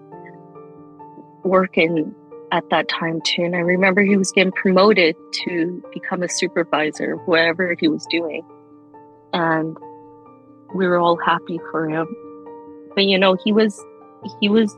working 1.44 2.14
at 2.50 2.68
that 2.70 2.88
time 2.88 3.20
too. 3.24 3.42
And 3.42 3.54
I 3.54 3.60
remember 3.60 4.02
he 4.02 4.16
was 4.16 4.32
getting 4.32 4.52
promoted 4.52 5.16
to 5.44 5.82
become 5.92 6.22
a 6.22 6.28
supervisor, 6.28 7.16
whatever 7.26 7.76
he 7.78 7.88
was 7.88 8.06
doing. 8.06 8.44
And 9.32 9.76
we 10.74 10.86
were 10.86 10.98
all 10.98 11.18
happy 11.18 11.60
for 11.70 11.88
him. 11.88 12.06
But 12.94 13.04
you 13.04 13.18
know, 13.18 13.36
he 13.44 13.52
was 13.52 13.84
he 14.40 14.48
was 14.48 14.76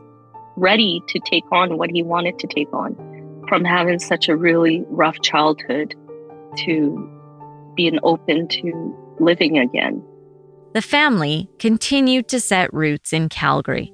ready 0.55 1.01
to 1.07 1.19
take 1.19 1.43
on 1.51 1.77
what 1.77 1.89
he 1.91 2.03
wanted 2.03 2.39
to 2.39 2.47
take 2.47 2.71
on 2.73 2.95
from 3.47 3.63
having 3.65 3.99
such 3.99 4.29
a 4.29 4.35
really 4.35 4.83
rough 4.87 5.19
childhood 5.21 5.95
to 6.57 7.09
being 7.75 7.99
open 8.03 8.47
to 8.47 9.15
living 9.19 9.57
again. 9.57 10.03
The 10.73 10.81
family 10.81 11.49
continued 11.59 12.27
to 12.29 12.39
set 12.39 12.73
roots 12.73 13.11
in 13.11 13.29
Calgary, 13.29 13.93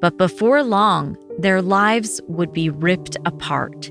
but 0.00 0.18
before 0.18 0.62
long, 0.62 1.16
their 1.38 1.62
lives 1.62 2.20
would 2.28 2.52
be 2.52 2.68
ripped 2.68 3.16
apart. 3.24 3.90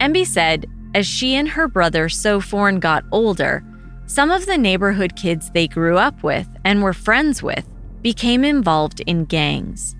Emby 0.00 0.26
said 0.26 0.66
as 0.94 1.06
she 1.06 1.36
and 1.36 1.48
her 1.48 1.68
brother 1.68 2.08
Sophorn 2.08 2.80
got 2.80 3.04
older, 3.12 3.62
some 4.06 4.30
of 4.30 4.46
the 4.46 4.56
neighborhood 4.56 5.14
kids 5.14 5.50
they 5.50 5.68
grew 5.68 5.98
up 5.98 6.22
with 6.22 6.48
and 6.64 6.82
were 6.82 6.94
friends 6.94 7.42
with 7.42 7.68
became 8.02 8.42
involved 8.42 9.00
in 9.00 9.26
gangs. 9.26 9.94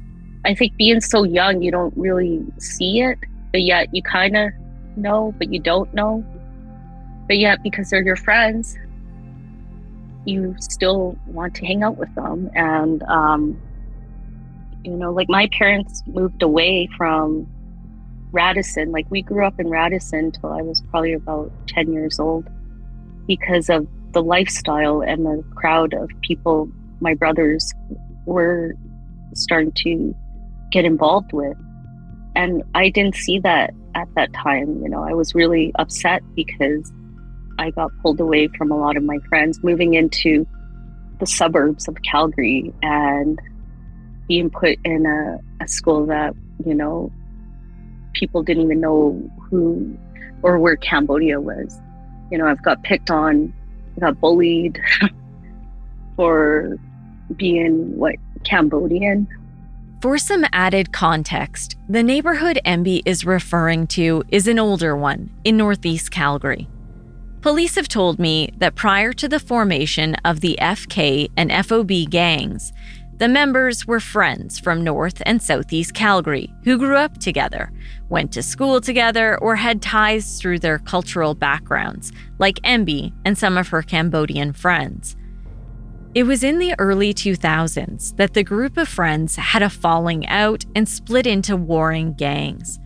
I 0.44 0.54
think 0.54 0.76
being 0.76 1.02
so 1.02 1.22
young, 1.22 1.62
you 1.62 1.70
don't 1.70 1.94
really 1.96 2.42
see 2.58 3.02
it, 3.02 3.18
but 3.52 3.60
yet 3.60 3.94
you 3.94 4.02
kind 4.02 4.36
of 4.36 4.52
know, 4.96 5.34
but 5.38 5.52
you 5.52 5.60
don't 5.60 5.92
know. 5.92 6.24
But 7.28 7.38
yet, 7.38 7.62
because 7.62 7.90
they're 7.90 8.02
your 8.02 8.16
friends, 8.16 8.76
you 10.24 10.56
still 10.60 11.16
want 11.26 11.54
to 11.56 11.66
hang 11.66 11.82
out 11.82 11.96
with 11.96 12.12
them. 12.14 12.50
And, 12.54 13.02
um, 13.04 13.60
you 14.82 14.96
know, 14.96 15.12
like 15.12 15.28
my 15.28 15.48
parents 15.56 16.02
moved 16.06 16.42
away 16.42 16.88
from 16.96 17.46
Radisson. 18.32 18.92
Like 18.92 19.10
we 19.10 19.22
grew 19.22 19.46
up 19.46 19.58
in 19.58 19.68
Radisson 19.68 20.32
till 20.32 20.52
I 20.52 20.62
was 20.62 20.82
probably 20.90 21.12
about 21.12 21.50
10 21.68 21.92
years 21.92 22.18
old 22.18 22.48
because 23.26 23.68
of 23.68 23.86
the 24.12 24.22
lifestyle 24.22 25.02
and 25.02 25.24
the 25.24 25.44
crowd 25.54 25.94
of 25.94 26.10
people 26.22 26.70
my 27.00 27.14
brothers 27.14 27.72
were 28.26 28.74
starting 29.34 29.72
to 29.72 30.14
get 30.70 30.84
involved 30.84 31.32
with. 31.32 31.56
And 32.36 32.62
I 32.74 32.90
didn't 32.90 33.16
see 33.16 33.38
that 33.40 33.72
at 33.94 34.08
that 34.14 34.32
time. 34.32 34.82
You 34.82 34.88
know, 34.88 35.02
I 35.02 35.14
was 35.14 35.34
really 35.34 35.72
upset 35.78 36.22
because 36.34 36.92
I 37.58 37.70
got 37.70 37.90
pulled 38.02 38.20
away 38.20 38.48
from 38.56 38.70
a 38.70 38.78
lot 38.78 38.96
of 38.96 39.02
my 39.02 39.18
friends, 39.28 39.62
moving 39.62 39.94
into 39.94 40.46
the 41.18 41.26
suburbs 41.26 41.88
of 41.88 41.96
Calgary 42.02 42.72
and 42.82 43.38
being 44.28 44.48
put 44.48 44.78
in 44.84 45.06
a, 45.06 45.38
a 45.62 45.68
school 45.68 46.06
that, 46.06 46.34
you 46.64 46.74
know, 46.74 47.12
people 48.12 48.42
didn't 48.42 48.64
even 48.64 48.80
know 48.80 49.30
who 49.48 49.96
or 50.42 50.58
where 50.58 50.76
Cambodia 50.76 51.40
was. 51.40 51.80
You 52.30 52.38
know, 52.38 52.46
I've 52.46 52.62
got 52.62 52.82
picked 52.82 53.10
on, 53.10 53.52
got 53.98 54.20
bullied 54.20 54.80
for 56.16 56.78
being 57.36 57.96
what 57.96 58.16
Cambodian. 58.44 59.28
For 60.00 60.16
some 60.16 60.46
added 60.52 60.92
context, 60.92 61.76
the 61.88 62.02
neighborhood 62.02 62.58
Emby 62.64 63.02
is 63.04 63.26
referring 63.26 63.86
to 63.88 64.22
is 64.30 64.48
an 64.48 64.58
older 64.58 64.96
one 64.96 65.30
in 65.44 65.58
Northeast 65.58 66.10
Calgary. 66.10 66.68
Police 67.42 67.74
have 67.74 67.88
told 67.88 68.18
me 68.18 68.50
that 68.58 68.74
prior 68.74 69.12
to 69.14 69.28
the 69.28 69.40
formation 69.40 70.14
of 70.24 70.40
the 70.40 70.58
FK 70.60 71.30
and 71.36 71.50
FOB 71.66 72.08
gangs, 72.08 72.72
the 73.20 73.28
members 73.28 73.86
were 73.86 74.00
friends 74.00 74.58
from 74.58 74.82
North 74.82 75.20
and 75.26 75.42
Southeast 75.42 75.92
Calgary 75.92 76.50
who 76.64 76.78
grew 76.78 76.96
up 76.96 77.18
together, 77.18 77.70
went 78.08 78.32
to 78.32 78.42
school 78.42 78.80
together, 78.80 79.36
or 79.42 79.56
had 79.56 79.82
ties 79.82 80.40
through 80.40 80.58
their 80.58 80.78
cultural 80.78 81.34
backgrounds, 81.34 82.12
like 82.38 82.62
Emby 82.62 83.12
and 83.26 83.36
some 83.36 83.58
of 83.58 83.68
her 83.68 83.82
Cambodian 83.82 84.54
friends. 84.54 85.16
It 86.14 86.22
was 86.22 86.42
in 86.42 86.58
the 86.58 86.74
early 86.78 87.12
2000s 87.12 88.16
that 88.16 88.32
the 88.32 88.42
group 88.42 88.78
of 88.78 88.88
friends 88.88 89.36
had 89.36 89.62
a 89.62 89.68
falling 89.68 90.26
out 90.26 90.64
and 90.74 90.88
split 90.88 91.26
into 91.26 91.56
warring 91.56 92.14
gangs. 92.14 92.80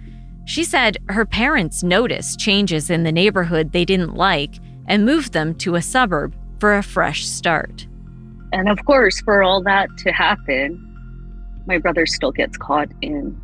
She 0.47 0.65
said 0.65 0.97
her 1.11 1.25
parents 1.25 1.85
noticed 1.85 2.41
changes 2.41 2.91
in 2.91 3.05
the 3.05 3.13
neighborhood 3.13 3.71
they 3.71 3.85
didn't 3.85 4.17
like 4.17 4.57
and 4.89 5.07
moved 5.07 5.33
them 5.33 5.55
to 5.59 5.77
a 5.77 5.81
suburb 5.81 6.35
for 6.59 6.77
a 6.77 6.83
fresh 6.83 7.25
start. 7.25 7.87
And 8.55 8.69
of 8.69 8.85
course, 8.85 9.21
for 9.21 9.43
all 9.43 9.65
that 9.65 9.89
to 9.99 10.13
happen, 10.13 10.81
my 11.67 11.77
brother 11.77 12.07
still 12.07 12.31
gets 12.31 12.57
caught 12.57 12.89
in 13.03 13.37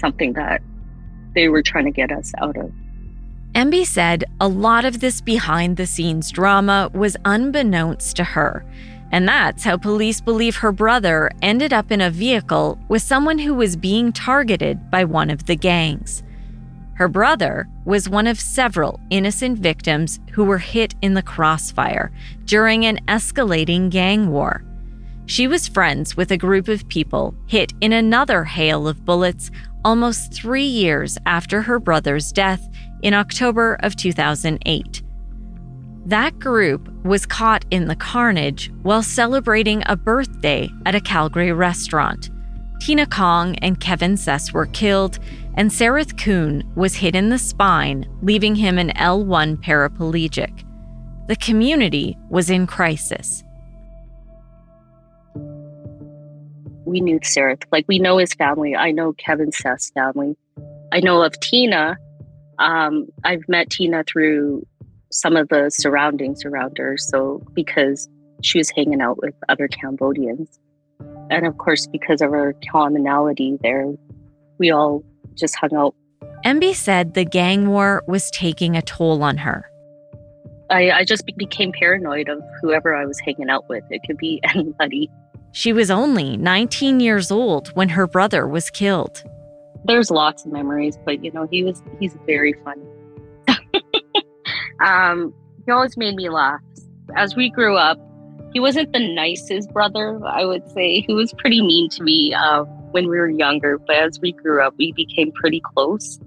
something 0.00 0.32
that 0.32 0.60
they 1.36 1.48
were 1.48 1.62
trying 1.62 1.84
to 1.84 1.92
get 1.92 2.10
us 2.10 2.32
out 2.38 2.56
of. 2.56 2.72
Emby 3.54 3.86
said 3.86 4.24
a 4.40 4.48
lot 4.48 4.84
of 4.84 4.98
this 4.98 5.20
behind 5.20 5.76
the 5.76 5.86
scenes 5.86 6.32
drama 6.32 6.90
was 6.92 7.16
unbeknownst 7.24 8.16
to 8.16 8.24
her. 8.24 8.66
And 9.12 9.28
that's 9.28 9.62
how 9.62 9.76
police 9.76 10.20
believe 10.20 10.56
her 10.56 10.72
brother 10.72 11.30
ended 11.42 11.72
up 11.72 11.92
in 11.92 12.00
a 12.00 12.10
vehicle 12.10 12.76
with 12.88 13.02
someone 13.02 13.38
who 13.38 13.54
was 13.54 13.76
being 13.76 14.10
targeted 14.10 14.90
by 14.90 15.04
one 15.04 15.30
of 15.30 15.46
the 15.46 15.56
gangs. 15.56 16.24
Her 17.00 17.08
brother 17.08 17.66
was 17.86 18.10
one 18.10 18.26
of 18.26 18.38
several 18.38 19.00
innocent 19.08 19.58
victims 19.58 20.20
who 20.32 20.44
were 20.44 20.58
hit 20.58 20.94
in 21.00 21.14
the 21.14 21.22
crossfire 21.22 22.12
during 22.44 22.84
an 22.84 22.98
escalating 23.08 23.88
gang 23.88 24.30
war. 24.30 24.62
She 25.24 25.48
was 25.48 25.66
friends 25.66 26.14
with 26.14 26.30
a 26.30 26.36
group 26.36 26.68
of 26.68 26.86
people 26.88 27.34
hit 27.46 27.72
in 27.80 27.94
another 27.94 28.44
hail 28.44 28.86
of 28.86 29.06
bullets 29.06 29.50
almost 29.82 30.34
three 30.34 30.66
years 30.66 31.16
after 31.24 31.62
her 31.62 31.80
brother's 31.80 32.32
death 32.32 32.68
in 33.00 33.14
October 33.14 33.78
of 33.80 33.96
2008. 33.96 35.02
That 36.04 36.38
group 36.38 36.86
was 37.02 37.24
caught 37.24 37.64
in 37.70 37.86
the 37.86 37.96
carnage 37.96 38.70
while 38.82 39.02
celebrating 39.02 39.82
a 39.86 39.96
birthday 39.96 40.68
at 40.84 40.94
a 40.94 41.00
Calgary 41.00 41.52
restaurant. 41.52 42.28
Tina 42.80 43.06
Kong 43.06 43.56
and 43.56 43.78
Kevin 43.78 44.16
Sess 44.16 44.52
were 44.52 44.66
killed, 44.66 45.18
and 45.54 45.70
Sareth 45.70 46.16
Kuhn 46.16 46.70
was 46.74 46.94
hit 46.94 47.14
in 47.14 47.28
the 47.28 47.38
spine, 47.38 48.06
leaving 48.22 48.54
him 48.54 48.78
an 48.78 48.90
L1 48.90 49.62
paraplegic. 49.62 50.64
The 51.28 51.36
community 51.36 52.16
was 52.28 52.50
in 52.50 52.66
crisis. 52.66 53.44
We 56.84 57.00
knew 57.00 57.20
Sareth, 57.20 57.62
like 57.70 57.84
we 57.86 57.98
know 57.98 58.18
his 58.18 58.34
family. 58.34 58.74
I 58.74 58.90
know 58.90 59.12
Kevin 59.12 59.52
Sess' 59.52 59.90
family. 59.92 60.36
I 60.92 61.00
know 61.00 61.22
of 61.22 61.38
Tina. 61.40 61.96
Um, 62.58 63.06
I've 63.22 63.48
met 63.48 63.70
Tina 63.70 64.02
through 64.04 64.66
some 65.10 65.36
of 65.36 65.48
the 65.48 65.70
surroundings 65.70 66.44
around 66.44 66.78
her. 66.78 66.96
So 66.96 67.42
because 67.54 68.08
she 68.42 68.58
was 68.58 68.70
hanging 68.70 69.00
out 69.00 69.18
with 69.18 69.34
other 69.48 69.68
Cambodians. 69.68 70.58
And 71.30 71.46
of 71.46 71.58
course, 71.58 71.86
because 71.86 72.22
of 72.22 72.32
our 72.32 72.54
commonality 72.70 73.58
there, 73.62 73.86
we 74.58 74.70
all 74.70 75.04
just 75.34 75.56
hung 75.56 75.74
out. 75.74 75.94
MB 76.44 76.74
said 76.74 77.14
the 77.14 77.24
gang 77.24 77.68
war 77.68 78.02
was 78.06 78.30
taking 78.30 78.76
a 78.76 78.82
toll 78.82 79.22
on 79.22 79.36
her. 79.38 79.70
I, 80.70 80.90
I 80.90 81.04
just 81.04 81.26
became 81.36 81.72
paranoid 81.72 82.28
of 82.28 82.40
whoever 82.62 82.94
I 82.94 83.04
was 83.04 83.18
hanging 83.18 83.50
out 83.50 83.68
with. 83.68 83.84
It 83.90 84.02
could 84.06 84.16
be 84.16 84.40
anybody. 84.54 85.10
She 85.52 85.72
was 85.72 85.90
only 85.90 86.36
19 86.36 87.00
years 87.00 87.30
old 87.30 87.68
when 87.68 87.88
her 87.90 88.06
brother 88.06 88.46
was 88.46 88.70
killed. 88.70 89.22
There's 89.84 90.10
lots 90.10 90.44
of 90.44 90.52
memories, 90.52 90.98
but 91.04 91.24
you 91.24 91.32
know, 91.32 91.48
he 91.50 91.64
was 91.64 91.82
he's 91.98 92.16
very 92.26 92.54
funny. 92.64 92.84
um, 94.84 95.34
he 95.64 95.72
always 95.72 95.96
made 95.96 96.14
me 96.14 96.28
laugh. 96.28 96.60
As 97.16 97.34
we 97.34 97.50
grew 97.50 97.76
up, 97.76 97.98
he 98.52 98.60
wasn't 98.60 98.92
the 98.92 99.14
nicest 99.14 99.72
brother, 99.72 100.20
I 100.24 100.44
would 100.44 100.68
say. 100.70 101.00
He 101.00 101.14
was 101.14 101.32
pretty 101.34 101.62
mean 101.62 101.88
to 101.90 102.02
me 102.02 102.34
uh, 102.34 102.64
when 102.90 103.08
we 103.08 103.18
were 103.18 103.28
younger, 103.28 103.78
but 103.78 103.96
as 103.96 104.20
we 104.20 104.32
grew 104.32 104.62
up, 104.62 104.74
we 104.78 104.92
became 104.92 105.32
pretty 105.32 105.60
close. 105.60 106.18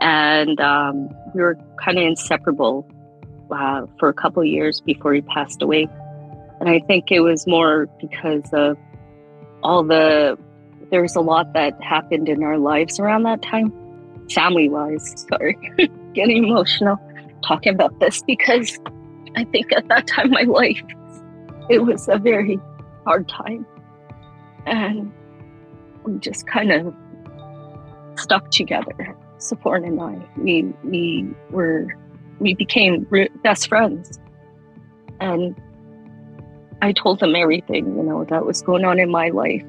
And 0.00 0.60
um, 0.60 1.08
we 1.34 1.42
were 1.42 1.58
kind 1.84 1.98
of 1.98 2.04
inseparable 2.04 2.90
uh, 3.50 3.86
for 3.98 4.08
a 4.08 4.14
couple 4.14 4.42
years 4.44 4.80
before 4.80 5.12
he 5.12 5.20
passed 5.20 5.62
away. 5.62 5.88
And 6.60 6.68
I 6.68 6.80
think 6.80 7.10
it 7.10 7.20
was 7.20 7.46
more 7.46 7.86
because 8.00 8.48
of 8.52 8.76
all 9.62 9.82
the, 9.82 10.38
there 10.90 11.02
was 11.02 11.16
a 11.16 11.20
lot 11.20 11.52
that 11.52 11.80
happened 11.82 12.28
in 12.28 12.42
our 12.42 12.58
lives 12.58 12.98
around 12.98 13.24
that 13.24 13.42
time, 13.42 13.72
family 14.30 14.68
wise. 14.68 15.26
Sorry, 15.28 15.58
getting 16.14 16.44
emotional 16.44 16.98
talking 17.46 17.74
about 17.74 17.98
this 18.00 18.22
because 18.22 18.78
I 19.36 19.44
think 19.44 19.72
at 19.72 19.88
that 19.88 20.06
time 20.06 20.30
my 20.30 20.42
life, 20.42 20.82
it 21.68 21.80
was 21.80 22.08
a 22.08 22.18
very 22.18 22.58
hard 23.04 23.28
time. 23.28 23.66
And 24.66 25.12
we 26.04 26.18
just 26.18 26.46
kind 26.46 26.72
of 26.72 26.94
stuck 28.16 28.50
together. 28.50 29.16
Sophorn 29.38 29.84
and 29.84 30.00
I, 30.00 30.18
we, 30.36 30.62
we 30.84 31.28
were 31.50 31.88
we 32.40 32.54
became 32.54 33.06
best 33.42 33.68
friends. 33.68 34.18
And 35.20 35.54
I 36.82 36.92
told 36.92 37.22
him 37.22 37.36
everything, 37.36 37.96
you 37.96 38.02
know, 38.02 38.24
that 38.24 38.46
was 38.46 38.62
going 38.62 38.84
on 38.84 38.98
in 38.98 39.10
my 39.10 39.28
life. 39.28 39.62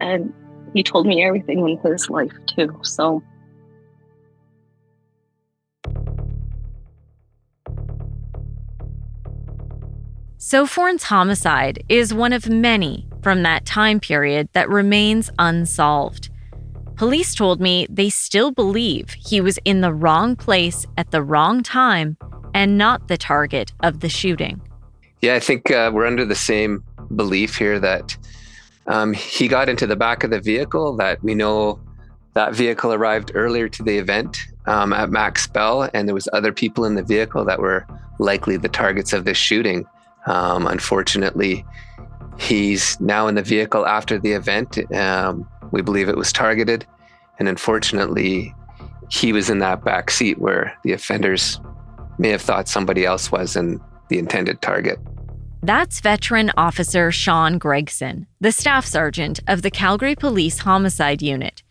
And 0.00 0.32
he 0.72 0.82
told 0.82 1.06
me 1.06 1.22
everything 1.22 1.68
in 1.68 1.78
his 1.78 2.08
life 2.08 2.32
too. 2.46 2.78
So 2.82 3.22
Sophorn's 10.38 11.04
homicide 11.04 11.82
is 11.88 12.12
one 12.12 12.32
of 12.32 12.48
many 12.48 13.06
from 13.24 13.42
that 13.42 13.64
time 13.64 13.98
period 13.98 14.50
that 14.52 14.68
remains 14.68 15.30
unsolved. 15.38 16.28
Police 16.96 17.34
told 17.34 17.58
me 17.58 17.86
they 17.88 18.10
still 18.10 18.52
believe 18.52 19.16
he 19.18 19.40
was 19.40 19.58
in 19.64 19.80
the 19.80 19.94
wrong 19.94 20.36
place 20.36 20.86
at 20.98 21.10
the 21.10 21.22
wrong 21.22 21.62
time 21.62 22.18
and 22.52 22.76
not 22.76 23.08
the 23.08 23.16
target 23.16 23.72
of 23.82 24.00
the 24.00 24.10
shooting. 24.10 24.60
Yeah, 25.22 25.34
I 25.34 25.40
think 25.40 25.70
uh, 25.70 25.90
we're 25.92 26.06
under 26.06 26.26
the 26.26 26.34
same 26.34 26.84
belief 27.16 27.56
here 27.56 27.80
that 27.80 28.14
um, 28.88 29.14
he 29.14 29.48
got 29.48 29.70
into 29.70 29.86
the 29.86 29.96
back 29.96 30.22
of 30.22 30.30
the 30.30 30.40
vehicle, 30.40 30.94
that 30.98 31.22
we 31.24 31.34
know 31.34 31.80
that 32.34 32.54
vehicle 32.54 32.92
arrived 32.92 33.32
earlier 33.34 33.70
to 33.70 33.82
the 33.82 33.96
event 33.96 34.46
um, 34.66 34.92
at 34.92 35.08
Max 35.08 35.46
Bell, 35.46 35.88
and 35.94 36.06
there 36.06 36.14
was 36.14 36.28
other 36.34 36.52
people 36.52 36.84
in 36.84 36.94
the 36.94 37.02
vehicle 37.02 37.44
that 37.46 37.58
were 37.58 37.86
likely 38.18 38.58
the 38.58 38.68
targets 38.68 39.14
of 39.14 39.24
this 39.24 39.38
shooting. 39.38 39.86
Um, 40.26 40.66
unfortunately, 40.66 41.64
he's 42.38 43.00
now 43.00 43.26
in 43.26 43.34
the 43.34 43.42
vehicle 43.42 43.86
after 43.86 44.18
the 44.18 44.32
event. 44.32 44.78
Um, 44.94 45.48
we 45.70 45.82
believe 45.82 46.08
it 46.08 46.16
was 46.16 46.32
targeted. 46.32 46.86
And 47.38 47.48
unfortunately, 47.48 48.54
he 49.10 49.32
was 49.32 49.50
in 49.50 49.58
that 49.58 49.84
back 49.84 50.10
seat 50.10 50.38
where 50.38 50.76
the 50.84 50.92
offenders 50.92 51.60
may 52.18 52.30
have 52.30 52.42
thought 52.42 52.68
somebody 52.68 53.04
else 53.04 53.32
was 53.32 53.56
in 53.56 53.80
the 54.08 54.18
intended 54.18 54.62
target. 54.62 54.98
That's 55.62 56.00
veteran 56.00 56.52
officer 56.56 57.10
Sean 57.10 57.58
Gregson, 57.58 58.26
the 58.40 58.52
staff 58.52 58.84
sergeant 58.84 59.40
of 59.48 59.62
the 59.62 59.70
Calgary 59.70 60.14
Police 60.14 60.58
Homicide 60.58 61.22
Unit. 61.22 61.62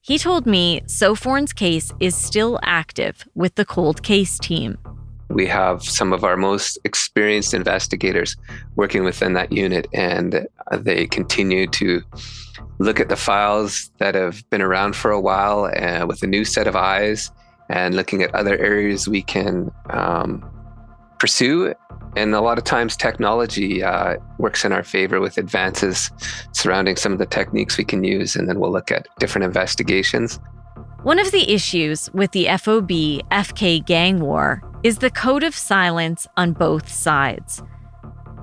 He 0.00 0.18
told 0.18 0.46
me 0.46 0.82
Sophorn's 0.86 1.52
case 1.52 1.92
is 2.00 2.16
still 2.16 2.58
active 2.62 3.24
with 3.34 3.56
the 3.56 3.64
cold 3.64 4.02
case 4.02 4.38
team. 4.38 4.78
We 5.30 5.46
have 5.46 5.82
some 5.82 6.12
of 6.12 6.24
our 6.24 6.36
most 6.36 6.78
experienced 6.84 7.54
investigators 7.54 8.36
working 8.76 9.04
within 9.04 9.32
that 9.34 9.52
unit, 9.52 9.86
and 9.94 10.46
they 10.72 11.06
continue 11.06 11.66
to 11.68 12.02
look 12.78 12.98
at 12.98 13.08
the 13.08 13.16
files 13.16 13.90
that 13.98 14.14
have 14.14 14.48
been 14.50 14.62
around 14.62 14.96
for 14.96 15.10
a 15.10 15.20
while 15.20 15.70
uh, 15.76 16.06
with 16.06 16.22
a 16.22 16.26
new 16.26 16.44
set 16.44 16.66
of 16.66 16.74
eyes 16.74 17.30
and 17.68 17.94
looking 17.94 18.22
at 18.22 18.34
other 18.34 18.58
areas 18.58 19.06
we 19.06 19.22
can 19.22 19.70
um, 19.90 20.44
pursue. 21.20 21.74
And 22.16 22.34
a 22.34 22.40
lot 22.40 22.58
of 22.58 22.64
times, 22.64 22.96
technology 22.96 23.84
uh, 23.84 24.16
works 24.38 24.64
in 24.64 24.72
our 24.72 24.82
favor 24.82 25.20
with 25.20 25.38
advances 25.38 26.10
surrounding 26.52 26.96
some 26.96 27.12
of 27.12 27.18
the 27.18 27.26
techniques 27.26 27.78
we 27.78 27.84
can 27.84 28.02
use. 28.02 28.34
And 28.34 28.48
then 28.48 28.58
we'll 28.58 28.72
look 28.72 28.90
at 28.90 29.06
different 29.20 29.44
investigations. 29.44 30.40
One 31.04 31.20
of 31.20 31.30
the 31.30 31.52
issues 31.52 32.10
with 32.12 32.32
the 32.32 32.46
FOB 32.58 32.90
FK 33.30 33.86
gang 33.86 34.18
war 34.18 34.62
is 34.82 34.98
the 34.98 35.10
code 35.10 35.42
of 35.42 35.54
silence 35.54 36.26
on 36.36 36.52
both 36.52 36.88
sides. 36.88 37.62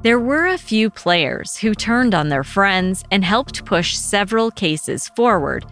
There 0.04 0.19
were 0.19 0.45
a 0.45 0.58
few 0.58 0.89
players 0.89 1.58
who 1.58 1.73
turned 1.73 2.13
on 2.13 2.30
their 2.30 2.43
friends 2.43 3.04
and 3.12 3.26
helped 3.26 3.65
push 3.65 3.97
several 3.97 4.52
cases 4.52 5.10
forward, 5.10 5.65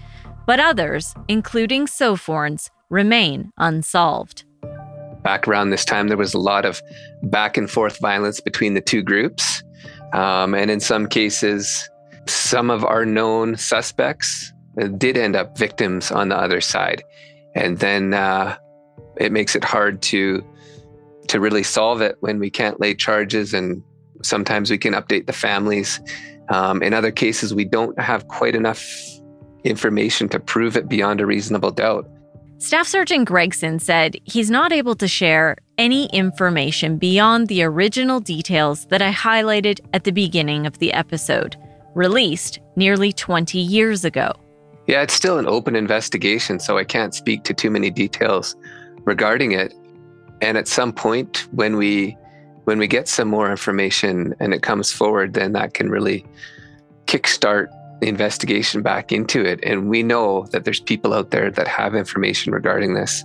but 0.48 0.60
others, 0.60 1.14
including 1.28 1.86
Sophorn's, 1.86 2.72
remain 2.90 3.52
unsolved. 3.58 4.44
Back 5.24 5.48
around 5.48 5.70
this 5.70 5.86
time, 5.86 6.08
there 6.08 6.18
was 6.18 6.34
a 6.34 6.40
lot 6.40 6.66
of 6.66 6.82
back 7.24 7.58
and 7.58 7.70
forth 7.70 8.00
violence 8.00 8.40
between 8.40 8.74
the 8.74 8.82
two 8.82 9.02
groups. 9.04 9.64
Um, 10.14 10.54
and 10.54 10.72
in 10.72 10.80
some 10.80 11.08
cases, 11.08 11.90
some 12.28 12.70
of 12.70 12.84
our 12.84 13.06
known 13.06 13.58
suspects 13.58 14.52
did 14.98 15.18
end 15.18 15.36
up 15.36 15.58
victims 15.58 16.12
on 16.12 16.30
the 16.30 16.38
other 16.38 16.62
side. 16.62 17.04
And 17.54 17.80
then 17.80 18.14
uh, 18.14 18.58
it 19.18 19.32
makes 19.32 19.56
it 19.56 19.64
hard 19.64 20.02
to 20.04 20.44
to 21.28 21.40
really 21.40 21.64
solve 21.64 22.02
it 22.02 22.18
when 22.20 22.40
we 22.40 22.50
can't 22.50 22.80
lay 22.80 22.94
charges 22.94 23.54
and 23.54 23.84
Sometimes 24.26 24.72
we 24.72 24.78
can 24.78 24.94
update 24.94 25.28
the 25.28 25.34
families. 25.34 26.02
Um, 26.50 26.82
in 26.82 26.94
other 26.94 27.12
cases, 27.12 27.54
we 27.54 27.66
don't 27.66 28.00
have 28.00 28.28
quite 28.28 28.56
enough 28.56 28.84
information 29.64 30.30
to 30.30 30.40
prove 30.40 30.76
it 30.76 30.88
beyond 30.88 31.22
a 31.22 31.26
reasonable 31.26 31.72
doubt. 31.72 32.10
Staff 32.58 32.88
Sergeant 32.88 33.28
Gregson 33.28 33.80
said 33.80 34.16
he's 34.24 34.50
not 34.50 34.72
able 34.72 34.96
to 34.96 35.08
share 35.08 35.58
any 35.78 36.08
information 36.08 36.98
beyond 36.98 37.48
the 37.48 37.64
original 37.64 38.20
details 38.20 38.86
that 38.88 39.02
I 39.02 39.12
highlighted 39.12 39.80
at 39.94 40.06
the 40.06 40.12
beginning 40.12 40.66
of 40.66 40.80
the 40.80 40.94
episode, 40.94 41.58
released 41.96 42.60
nearly 42.76 43.12
20 43.12 43.60
years 43.60 44.06
ago. 44.06 44.32
Yeah, 44.88 45.02
it's 45.02 45.14
still 45.14 45.38
an 45.38 45.48
open 45.48 45.76
investigation, 45.76 46.60
so 46.60 46.78
I 46.78 46.84
can't 46.84 47.14
speak 47.14 47.44
to 47.44 47.54
too 47.54 47.70
many 47.70 47.90
details 47.90 48.56
regarding 49.04 49.52
it. 49.52 49.74
And 50.42 50.58
at 50.58 50.68
some 50.68 50.94
point, 50.94 51.48
when 51.52 51.78
we 51.78 52.18
when 52.66 52.80
we 52.80 52.88
get 52.88 53.08
some 53.08 53.28
more 53.28 53.50
information 53.52 54.36
and 54.40 54.54
it 54.54 54.64
comes 54.64 54.92
forward, 54.92 55.34
then 55.34 55.54
that 55.54 55.76
can 55.76 55.90
really 55.90 56.26
kickstart 57.06 57.68
the 58.02 58.08
investigation 58.08 58.82
back 58.82 59.12
into 59.12 59.46
it. 59.46 59.60
And 59.64 59.88
we 59.88 60.04
know 60.04 60.48
that 60.48 60.66
there's 60.66 60.80
people 60.80 61.14
out 61.14 61.32
there 61.32 61.52
that 61.52 61.68
have 61.68 61.96
information 61.96 62.52
regarding 62.54 62.96
this. 62.96 63.24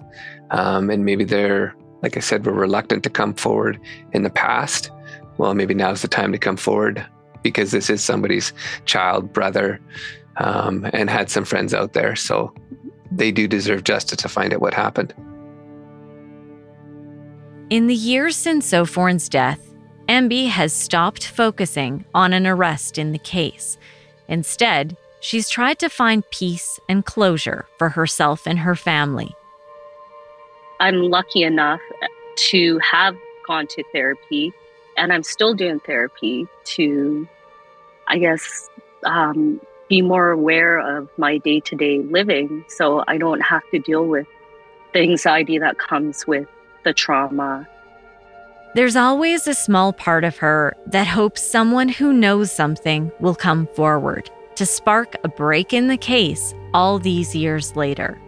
Um, 0.51 0.91
and 0.91 1.05
maybe 1.05 1.25
they're, 1.25 1.75
like 2.03 2.17
I 2.17 2.21
said, 2.21 2.45
were 2.45 2.53
reluctant 2.53 3.03
to 3.05 3.11
come 3.11 3.35
forward 3.35 3.81
in 4.13 4.23
the 4.23 4.31
past. 4.31 4.91
Well, 5.39 5.55
maybe 5.55 5.75
now's 5.75 6.03
the 6.03 6.09
time 6.09 6.33
to 6.33 6.39
come 6.39 6.57
forward 6.59 7.05
because 7.43 7.71
this 7.71 7.89
is 7.89 8.05
somebody's 8.05 8.53
child, 8.85 9.33
brother, 9.33 9.81
um, 10.37 10.87
and 10.93 11.09
had 11.09 11.31
some 11.31 11.47
friends 11.47 11.73
out 11.73 11.95
there. 11.95 12.15
So 12.15 12.55
they 13.11 13.33
do 13.33 13.49
deserve 13.49 13.85
justice 13.85 14.19
to 14.19 14.29
find 14.29 14.53
out 14.53 14.61
what 14.61 14.75
happened. 14.75 15.15
In 17.71 17.87
the 17.87 17.95
years 17.95 18.35
since 18.35 18.67
Sophorn's 18.67 19.29
death, 19.29 19.73
MB 20.09 20.49
has 20.49 20.73
stopped 20.73 21.29
focusing 21.29 22.05
on 22.13 22.33
an 22.33 22.45
arrest 22.45 22.99
in 22.99 23.13
the 23.13 23.19
case. 23.19 23.79
Instead, 24.27 24.97
she's 25.21 25.49
tried 25.49 25.79
to 25.79 25.89
find 25.89 26.29
peace 26.31 26.81
and 26.89 27.07
closure 27.07 27.69
for 27.79 27.91
herself 27.91 28.45
and 28.45 28.59
her 28.59 28.75
family. 28.75 29.33
I'm 30.81 30.97
lucky 30.97 31.45
enough 31.45 31.81
to 32.51 32.81
have 32.81 33.15
gone 33.47 33.69
to 33.69 33.85
therapy, 33.93 34.53
and 34.97 35.13
I'm 35.13 35.23
still 35.23 35.55
doing 35.55 35.79
therapy 35.79 36.49
to, 36.75 37.29
I 38.09 38.19
guess, 38.19 38.69
um, 39.05 39.61
be 39.89 40.03
more 40.03 40.33
aware 40.33 40.81
of 40.81 41.09
my 41.19 41.39
day 41.39 41.61
to 41.61 41.77
day 41.77 42.01
living 42.01 42.65
so 42.67 43.05
I 43.07 43.17
don't 43.17 43.43
have 43.43 43.63
to 43.71 43.79
deal 43.79 44.07
with 44.07 44.27
the 44.93 45.03
anxiety 45.03 45.59
that 45.59 45.79
comes 45.79 46.27
with 46.27 46.49
the 46.91 46.95
trauma. 46.95 47.69
There's 48.75 48.97
always 48.97 49.47
a 49.47 49.55
small 49.55 49.93
part 49.93 50.25
of 50.25 50.37
her 50.39 50.77
that 50.87 51.07
hopes 51.07 51.41
someone 51.41 51.89
who 51.89 52.13
knows 52.13 52.51
something 52.51 53.13
will 53.21 53.37
come 53.37 53.69
forward 53.77 54.29
to 54.57 54.67
spark 54.67 55.15
a 55.23 55.29
break 55.29 55.73
in 55.73 55.87
the 55.87 55.97
case 55.97 56.53
all 56.75 56.99
these 56.99 57.33
years 57.33 57.77
later. 57.77 58.21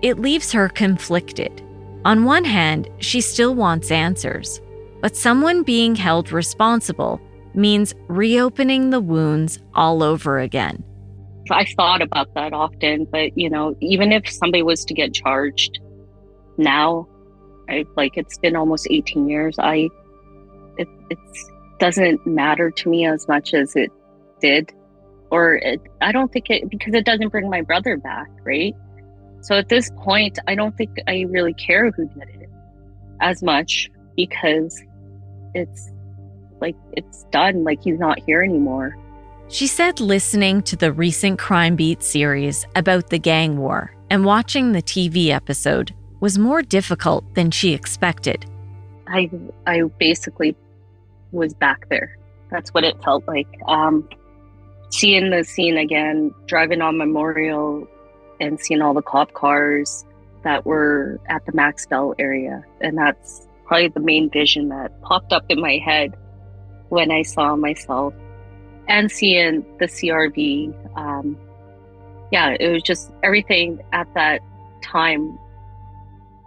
It 0.00 0.18
leaves 0.18 0.50
her 0.52 0.70
conflicted. 0.70 1.62
On 2.06 2.24
one 2.24 2.44
hand, 2.44 2.88
she 3.00 3.20
still 3.20 3.54
wants 3.54 3.90
answers, 3.90 4.62
but 5.02 5.14
someone 5.14 5.62
being 5.62 5.94
held 5.94 6.32
responsible 6.32 7.20
means 7.52 7.94
reopening 8.06 8.88
the 8.88 9.00
wounds 9.00 9.58
all 9.74 10.02
over 10.02 10.38
again. 10.38 10.82
I 11.50 11.66
thought 11.76 12.00
about 12.00 12.32
that 12.32 12.54
often, 12.54 13.06
but 13.12 13.36
you 13.36 13.50
know, 13.50 13.76
even 13.82 14.10
if 14.10 14.26
somebody 14.30 14.62
was 14.62 14.86
to 14.86 14.94
get 14.94 15.12
charged 15.12 15.80
now, 16.56 17.06
I, 17.68 17.84
like 17.96 18.16
it's 18.16 18.38
been 18.38 18.56
almost 18.56 18.86
18 18.90 19.28
years, 19.28 19.56
I 19.58 19.88
it 20.76 20.88
it's 21.10 21.50
doesn't 21.78 22.26
matter 22.26 22.70
to 22.70 22.88
me 22.88 23.06
as 23.06 23.28
much 23.28 23.54
as 23.54 23.76
it 23.76 23.90
did, 24.40 24.72
or 25.30 25.56
it, 25.56 25.80
I 26.00 26.12
don't 26.12 26.32
think 26.32 26.50
it 26.50 26.68
because 26.70 26.94
it 26.94 27.04
doesn't 27.04 27.28
bring 27.28 27.48
my 27.50 27.62
brother 27.62 27.96
back, 27.96 28.28
right? 28.44 28.74
So 29.40 29.54
at 29.56 29.68
this 29.68 29.90
point, 29.98 30.38
I 30.46 30.54
don't 30.54 30.76
think 30.76 30.90
I 31.06 31.26
really 31.28 31.54
care 31.54 31.90
who 31.90 32.06
did 32.08 32.28
it 32.40 32.50
as 33.20 33.42
much 33.42 33.90
because 34.16 34.82
it's 35.54 35.90
like 36.60 36.76
it's 36.92 37.24
done, 37.30 37.64
like 37.64 37.82
he's 37.82 37.98
not 37.98 38.18
here 38.20 38.42
anymore. 38.42 38.96
She 39.48 39.66
said 39.66 40.00
listening 40.00 40.62
to 40.62 40.76
the 40.76 40.92
recent 40.92 41.38
Crime 41.38 41.76
Beat 41.76 42.02
series 42.02 42.66
about 42.76 43.08
the 43.08 43.18
gang 43.18 43.56
war 43.56 43.94
and 44.10 44.24
watching 44.24 44.72
the 44.72 44.82
TV 44.82 45.28
episode 45.28 45.94
was 46.20 46.38
more 46.38 46.62
difficult 46.62 47.34
than 47.34 47.50
she 47.50 47.72
expected. 47.72 48.44
I 49.06 49.30
I 49.66 49.82
basically 49.98 50.56
was 51.32 51.54
back 51.54 51.88
there. 51.88 52.16
That's 52.50 52.70
what 52.70 52.84
it 52.84 53.02
felt 53.02 53.26
like. 53.26 53.48
Um, 53.66 54.08
seeing 54.90 55.30
the 55.30 55.44
scene 55.44 55.76
again, 55.76 56.34
driving 56.46 56.80
on 56.80 56.96
Memorial 56.96 57.86
and 58.40 58.58
seeing 58.60 58.80
all 58.80 58.94
the 58.94 59.02
cop 59.02 59.32
cars 59.34 60.04
that 60.44 60.64
were 60.64 61.20
at 61.28 61.44
the 61.46 61.52
Max 61.52 61.86
Bell 61.86 62.14
area. 62.18 62.64
And 62.80 62.96
that's 62.96 63.46
probably 63.66 63.88
the 63.88 64.00
main 64.00 64.30
vision 64.30 64.68
that 64.70 65.00
popped 65.02 65.32
up 65.32 65.44
in 65.48 65.60
my 65.60 65.78
head 65.78 66.16
when 66.88 67.10
I 67.10 67.22
saw 67.22 67.54
myself 67.56 68.14
and 68.88 69.10
seeing 69.10 69.64
the 69.78 69.86
CRV. 69.86 70.96
Um, 70.96 71.36
yeah, 72.32 72.56
it 72.58 72.72
was 72.72 72.82
just 72.82 73.10
everything 73.22 73.82
at 73.92 74.12
that 74.14 74.40
time 74.82 75.38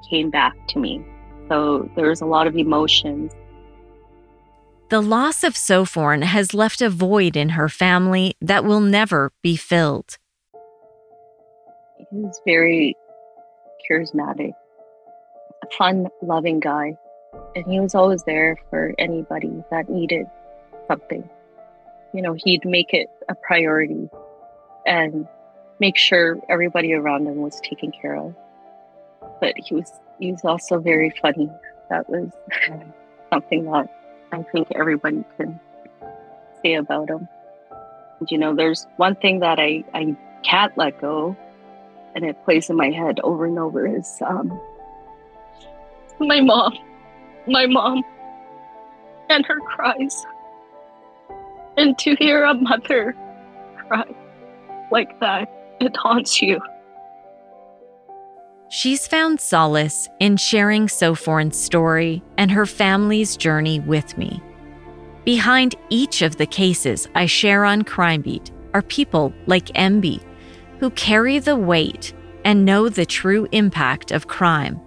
came 0.09 0.29
back 0.29 0.55
to 0.69 0.79
me. 0.79 1.03
So 1.49 1.89
there 1.95 2.09
was 2.09 2.21
a 2.21 2.25
lot 2.25 2.47
of 2.47 2.55
emotions. 2.55 3.33
The 4.89 5.01
loss 5.01 5.43
of 5.43 5.55
Sophorn 5.55 6.21
has 6.21 6.53
left 6.53 6.81
a 6.81 6.89
void 6.89 7.37
in 7.37 7.49
her 7.49 7.69
family 7.69 8.35
that 8.41 8.65
will 8.65 8.81
never 8.81 9.31
be 9.41 9.55
filled. 9.55 10.17
He 11.97 12.17
was 12.17 12.41
very 12.45 12.95
charismatic, 13.89 14.51
a 15.63 15.75
fun, 15.77 16.07
loving 16.21 16.59
guy. 16.59 16.97
And 17.55 17.65
he 17.65 17.79
was 17.79 17.95
always 17.95 18.23
there 18.23 18.57
for 18.69 18.93
anybody 18.97 19.63
that 19.71 19.89
needed 19.89 20.25
something 20.87 21.29
you 22.13 22.21
know, 22.21 22.35
he'd 22.37 22.65
make 22.65 22.93
it 22.93 23.07
a 23.29 23.35
priority 23.35 24.09
and 24.85 25.27
make 25.79 25.97
sure 25.97 26.39
everybody 26.49 26.93
around 26.93 27.27
him 27.27 27.37
was 27.37 27.59
taken 27.61 27.91
care 27.91 28.17
of. 28.17 28.35
But 29.41 29.55
he 29.57 29.75
was 29.75 29.91
he 30.19 30.31
was 30.31 30.45
also 30.45 30.79
very 30.79 31.13
funny. 31.21 31.49
That 31.89 32.09
was 32.09 32.29
something 33.33 33.65
that 33.65 33.89
I 34.31 34.43
think 34.43 34.69
everybody 34.75 35.25
can 35.35 35.59
say 36.63 36.75
about 36.75 37.09
him. 37.09 37.27
You 38.29 38.37
know, 38.37 38.55
there's 38.55 38.87
one 38.97 39.15
thing 39.15 39.39
that 39.39 39.59
I, 39.59 39.83
I 39.93 40.15
can't 40.43 40.77
let 40.77 41.01
go, 41.01 41.35
and 42.15 42.23
it 42.23 42.41
plays 42.45 42.69
in 42.69 42.75
my 42.77 42.91
head 42.91 43.19
over 43.23 43.45
and 43.45 43.57
over 43.57 43.87
is 43.87 44.21
um, 44.25 44.61
my 46.19 46.39
mom, 46.39 46.77
my 47.47 47.65
mom, 47.65 48.03
and 49.29 49.45
her 49.45 49.59
cries. 49.61 50.23
And 51.77 51.97
to 51.99 52.15
hear 52.15 52.43
a 52.43 52.53
mother 52.53 53.15
cry 53.87 54.05
like 54.91 55.19
that, 55.19 55.49
it 55.79 55.95
haunts 55.97 56.41
you. 56.41 56.61
She's 58.73 59.05
found 59.05 59.41
solace 59.41 60.07
in 60.21 60.37
sharing 60.37 60.87
Sophorn's 60.87 61.59
story 61.59 62.23
and 62.37 62.49
her 62.49 62.65
family's 62.65 63.35
journey 63.35 63.81
with 63.81 64.17
me. 64.17 64.41
Behind 65.25 65.75
each 65.89 66.21
of 66.21 66.37
the 66.37 66.45
cases 66.45 67.05
I 67.13 67.25
share 67.25 67.65
on 67.65 67.81
Crime 67.81 68.21
Beat 68.21 68.49
are 68.73 68.81
people 68.81 69.33
like 69.45 69.65
MB 69.75 70.23
who 70.79 70.89
carry 70.91 71.37
the 71.39 71.57
weight 71.57 72.13
and 72.45 72.63
know 72.63 72.87
the 72.87 73.05
true 73.05 73.45
impact 73.51 74.11
of 74.11 74.29
crime. 74.29 74.79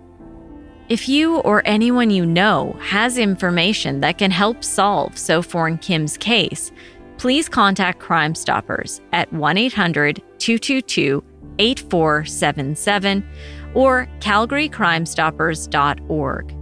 If 0.89 1.07
you 1.07 1.41
or 1.41 1.63
anyone 1.67 2.09
you 2.09 2.25
know 2.25 2.79
has 2.81 3.19
information 3.19 4.01
that 4.01 4.17
can 4.17 4.31
help 4.31 4.65
solve 4.65 5.19
Sophorn 5.19 5.77
Kim's 5.77 6.17
case, 6.17 6.73
please 7.19 7.51
contact 7.51 8.01
Crime 8.01 8.35
Stoppers 8.35 9.03
at 9.13 9.31
1 9.31 9.59
800 9.59 10.23
222 10.39 11.23
8477 11.59 13.27
or 13.75 14.09
calgarycrimestoppers.org. 14.21 16.55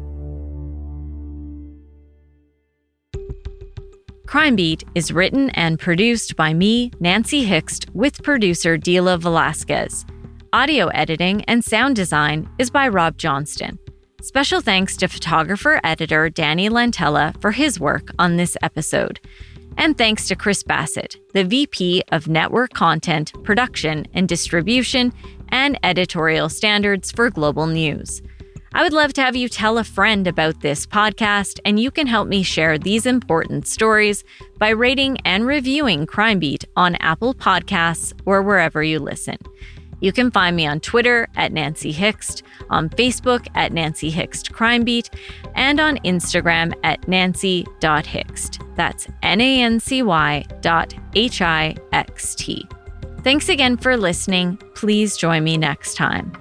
Crime 4.26 4.56
Beat 4.56 4.82
is 4.94 5.12
written 5.12 5.50
and 5.50 5.78
produced 5.78 6.36
by 6.36 6.54
me, 6.54 6.90
Nancy 7.00 7.44
Hixt, 7.44 7.94
with 7.94 8.22
producer 8.22 8.78
Dila 8.78 9.20
Velasquez. 9.20 10.06
Audio 10.54 10.86
editing 10.88 11.44
and 11.44 11.62
sound 11.62 11.96
design 11.96 12.48
is 12.58 12.70
by 12.70 12.88
Rob 12.88 13.18
Johnston. 13.18 13.78
Special 14.22 14.62
thanks 14.62 14.96
to 14.96 15.08
photographer 15.08 15.80
editor 15.84 16.30
Danny 16.30 16.70
Lantella 16.70 17.38
for 17.42 17.50
his 17.50 17.78
work 17.78 18.10
on 18.18 18.36
this 18.36 18.56
episode. 18.62 19.20
And 19.76 19.98
thanks 19.98 20.28
to 20.28 20.36
Chris 20.36 20.62
Bassett, 20.62 21.16
the 21.34 21.44
VP 21.44 22.04
of 22.12 22.28
Network 22.28 22.72
Content, 22.72 23.32
Production 23.44 24.06
and 24.14 24.28
Distribution 24.28 25.12
and 25.52 25.78
Editorial 25.84 26.48
Standards 26.48 27.12
for 27.12 27.30
Global 27.30 27.68
News. 27.68 28.20
I 28.74 28.82
would 28.82 28.94
love 28.94 29.12
to 29.14 29.20
have 29.22 29.36
you 29.36 29.48
tell 29.48 29.76
a 29.76 29.84
friend 29.84 30.26
about 30.26 30.60
this 30.62 30.86
podcast, 30.86 31.60
and 31.64 31.78
you 31.78 31.90
can 31.90 32.06
help 32.06 32.26
me 32.26 32.42
share 32.42 32.78
these 32.78 33.04
important 33.04 33.66
stories 33.66 34.24
by 34.58 34.70
rating 34.70 35.18
and 35.26 35.46
reviewing 35.46 36.06
Crime 36.06 36.38
Beat 36.38 36.64
on 36.74 36.94
Apple 36.96 37.34
Podcasts 37.34 38.14
or 38.24 38.40
wherever 38.40 38.82
you 38.82 38.98
listen. 38.98 39.36
You 40.00 40.10
can 40.10 40.32
find 40.32 40.56
me 40.56 40.66
on 40.66 40.80
Twitter 40.80 41.28
at 41.36 41.52
Nancy 41.52 41.92
Hixt, 41.92 42.42
on 42.70 42.88
Facebook 42.88 43.46
at 43.54 43.72
Nancy 43.72 44.10
Hixt 44.10 44.52
Crime 44.52 44.82
Beat, 44.82 45.10
and 45.54 45.78
on 45.78 45.98
Instagram 45.98 46.74
at 46.82 47.06
nancy.hixt. 47.06 48.58
That's 48.74 49.06
N 49.22 49.40
A 49.40 49.62
N 49.62 49.78
C 49.78 50.02
Y 50.02 50.44
dot 50.60 50.94
H 51.14 51.40
I 51.40 51.76
X 51.92 52.34
T. 52.34 52.66
Thanks 53.22 53.48
again 53.48 53.76
for 53.76 53.96
listening. 53.96 54.56
Please 54.74 55.16
join 55.16 55.44
me 55.44 55.56
next 55.56 55.94
time. 55.94 56.32